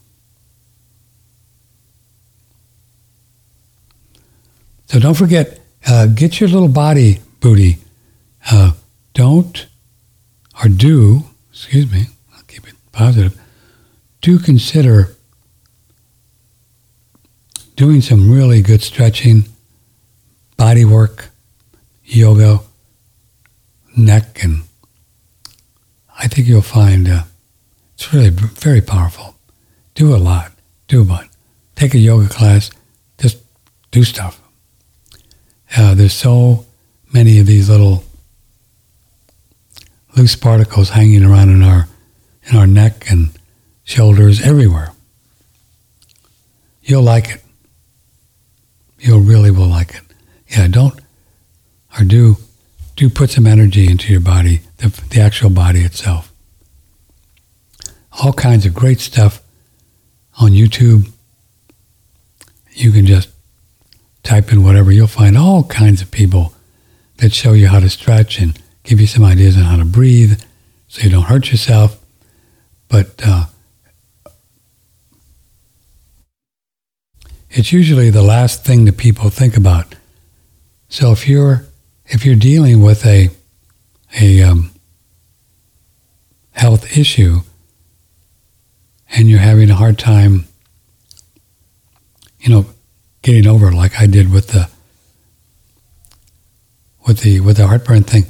[4.87, 7.77] So don't forget, uh, get your little body booty.
[8.49, 8.71] Uh,
[9.13, 9.67] don't
[10.63, 13.39] or do, excuse me, I'll keep it positive,
[14.21, 15.15] do consider
[17.75, 19.43] doing some really good stretching,
[20.57, 21.29] body work,
[22.03, 22.61] yoga,
[23.95, 24.63] neck, and
[26.19, 27.23] I think you'll find uh,
[27.95, 29.35] it's really very powerful.
[29.95, 30.51] Do a lot.
[30.87, 31.27] Do a lot.
[31.75, 32.69] take a yoga class,
[33.17, 33.37] just
[33.91, 34.41] do stuff.
[35.75, 36.65] Uh, there's so
[37.13, 38.03] many of these little
[40.17, 41.87] loose particles hanging around in our
[42.43, 43.29] in our neck and
[43.83, 44.91] shoulders everywhere.
[46.81, 47.43] You'll like it.
[48.99, 50.01] You really will like it.
[50.47, 50.99] Yeah, don't
[51.97, 52.37] or do
[52.95, 56.31] do put some energy into your body, the, the actual body itself.
[58.21, 59.41] All kinds of great stuff
[60.39, 61.11] on YouTube.
[62.71, 63.29] You can just
[64.23, 66.53] type in whatever, you'll find all kinds of people
[67.17, 70.41] that show you how to stretch and give you some ideas on how to breathe
[70.87, 71.99] so you don't hurt yourself.
[72.87, 73.45] But uh,
[77.49, 79.95] it's usually the last thing that people think about.
[80.87, 81.65] So if you're
[82.05, 83.29] if you're dealing with a
[84.19, 84.71] a um,
[86.51, 87.41] health issue
[89.11, 90.45] and you're having a hard time,
[92.39, 92.65] you know,
[93.21, 94.69] getting over like I did with the
[97.07, 98.25] with the with the heartburn thing.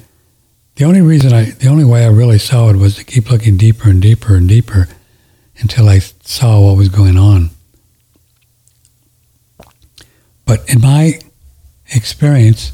[0.75, 3.57] The only reason I, the only way I really saw it was to keep looking
[3.57, 4.87] deeper and deeper and deeper
[5.57, 7.49] until I saw what was going on.
[10.45, 11.19] But in my
[11.93, 12.71] experience,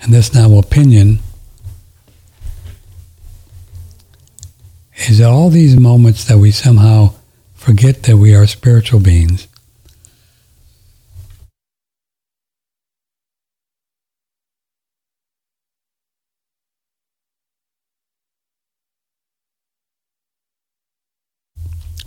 [0.00, 1.20] and this now opinion,
[5.08, 7.14] is all these moments that we somehow
[7.54, 9.46] forget that we are spiritual beings?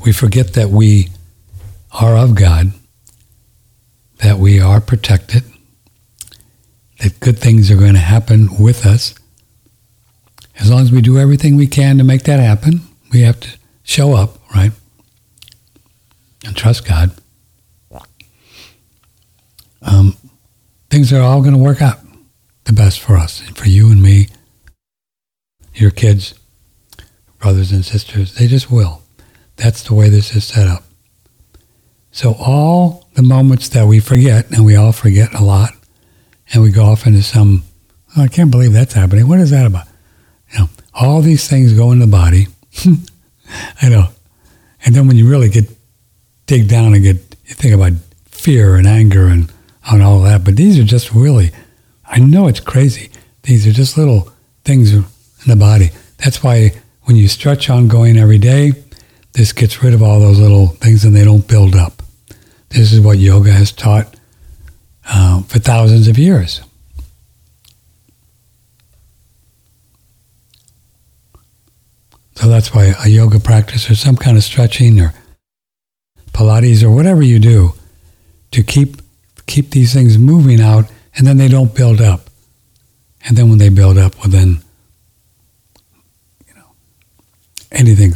[0.03, 1.09] We forget that we
[1.91, 2.73] are of God,
[4.17, 5.43] that we are protected,
[7.01, 9.15] that good things are going to happen with us.
[10.59, 12.81] As long as we do everything we can to make that happen,
[13.11, 13.49] we have to
[13.83, 14.71] show up, right?
[16.45, 17.11] And trust God.
[19.81, 20.15] Um,
[20.91, 21.97] things are all going to work out
[22.65, 24.27] the best for us, and for you and me,
[25.73, 26.35] your kids,
[27.39, 28.35] brothers and sisters.
[28.35, 29.01] They just will.
[29.55, 30.83] That's the way this is set up.
[32.11, 35.71] So all the moments that we forget, and we all forget a lot,
[36.53, 37.63] and we go off into some,
[38.17, 39.27] oh, I can't believe that's happening.
[39.27, 39.87] What is that about?
[40.51, 42.47] You know, all these things go in the body.
[43.81, 44.09] I know.
[44.85, 45.65] And then when you really get
[46.47, 47.93] dig down and get you think about
[48.25, 49.51] fear and anger and,
[49.89, 51.51] and all that, but these are just really,
[52.05, 53.09] I know it's crazy.
[53.43, 54.31] These are just little
[54.63, 55.05] things in
[55.45, 55.91] the body.
[56.17, 56.71] That's why
[57.03, 58.73] when you stretch ongoing every day,
[59.33, 62.03] this gets rid of all those little things and they don't build up.
[62.69, 64.15] This is what yoga has taught
[65.07, 66.61] uh, for thousands of years.
[72.35, 75.13] So that's why a yoga practice or some kind of stretching or
[76.33, 77.73] Pilates or whatever you do
[78.51, 79.01] to keep
[79.45, 80.85] keep these things moving out
[81.15, 82.29] and then they don't build up.
[83.25, 84.61] And then when they build up, well then
[86.47, 86.71] you know
[87.71, 88.13] anything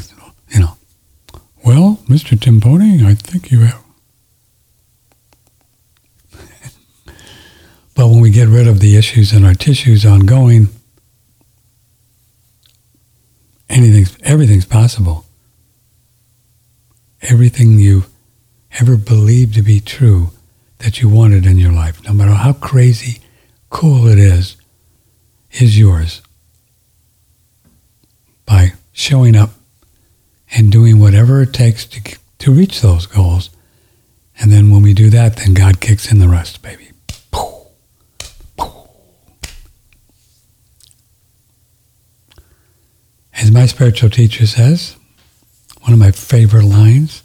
[0.50, 0.78] you know
[1.66, 2.38] well, Mr.
[2.38, 3.85] Timpone, I think you have.
[7.96, 10.68] But when we get rid of the issues in our tissues ongoing,
[13.70, 15.26] anything's everything's possible.
[17.22, 18.04] Everything you
[18.80, 20.32] ever believed to be true
[20.80, 23.22] that you wanted in your life, no matter how crazy,
[23.70, 24.58] cool it is,
[25.52, 26.22] is yours
[28.46, 29.52] by showing up
[30.52, 33.50] and doing whatever it takes to, to reach those goals.
[34.38, 36.90] And then when we do that, then God kicks in the rest, baby.
[43.38, 44.96] As my spiritual teacher says,
[45.82, 47.22] one of my favorite lines,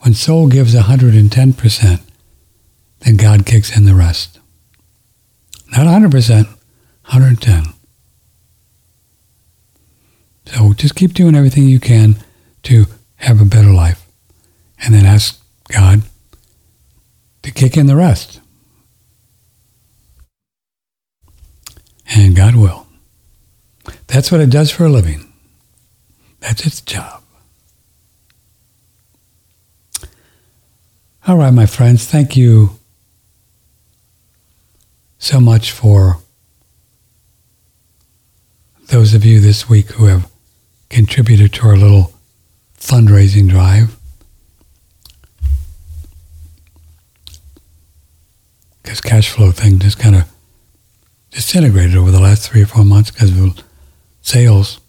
[0.00, 2.00] when soul gives 110%,
[3.00, 4.38] then God kicks in the rest.
[5.70, 7.64] Not 100%, 110.
[10.46, 12.16] So just keep doing everything you can
[12.64, 12.84] to
[13.16, 14.06] have a better life.
[14.84, 16.02] And then ask God
[17.42, 18.40] to kick in the rest.
[22.14, 22.86] And God will.
[24.06, 25.32] That's what it does for a living.
[26.38, 27.22] That's its job.
[31.26, 32.78] All right, my friends, thank you
[35.18, 36.18] so much for
[38.88, 40.30] those of you this week who have
[40.90, 42.12] contributed to our little
[42.78, 43.96] fundraising drive.
[48.82, 50.33] Because cash flow thing just kind of
[51.34, 53.62] disintegrated over the last three or four months because of
[54.22, 54.80] sales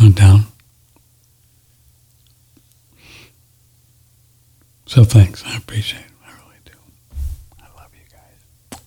[0.00, 0.46] went down.
[4.86, 5.44] So thanks.
[5.44, 6.12] I appreciate it.
[6.24, 6.72] I really do.
[7.60, 8.80] I love you guys.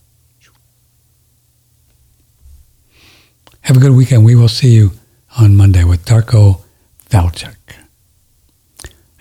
[3.62, 4.26] Have a good weekend.
[4.26, 4.92] We will see you
[5.38, 6.62] on Monday with Darko
[7.10, 7.56] Velcek.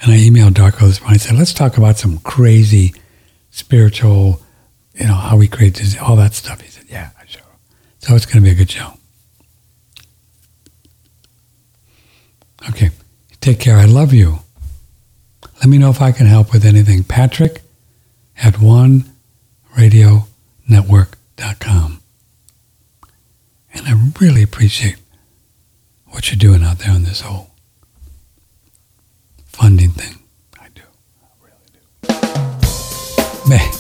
[0.03, 1.17] And I emailed Darko this morning.
[1.17, 2.95] I said, let's talk about some crazy
[3.51, 4.41] spiritual,
[4.95, 6.63] you know, how we create all that stuff.
[6.63, 6.80] He said,
[8.01, 8.95] so it's going to be a good show.
[12.69, 12.91] Okay.
[13.41, 13.77] Take care.
[13.77, 14.41] I love you.
[15.57, 17.05] Let me know if I can help with anything.
[17.05, 17.63] Patrick
[18.43, 19.05] at one
[19.77, 20.25] radio
[20.71, 22.01] oneradionetwork.com.
[23.73, 24.97] And I really appreciate
[26.07, 27.51] what you're doing out there on this whole
[29.47, 30.19] funding thing.
[30.61, 30.83] I do.
[31.23, 33.49] I really do.
[33.49, 33.71] May,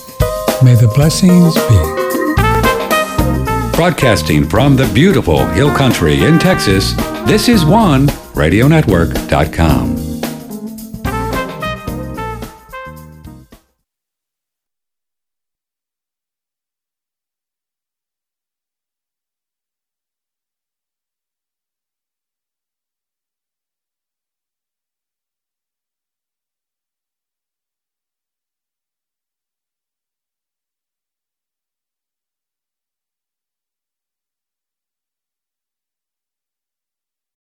[0.62, 2.19] may the blessings be.
[3.80, 6.92] Broadcasting from the beautiful Hill Country in Texas,
[7.24, 10.09] this is OneRadioNetwork.com.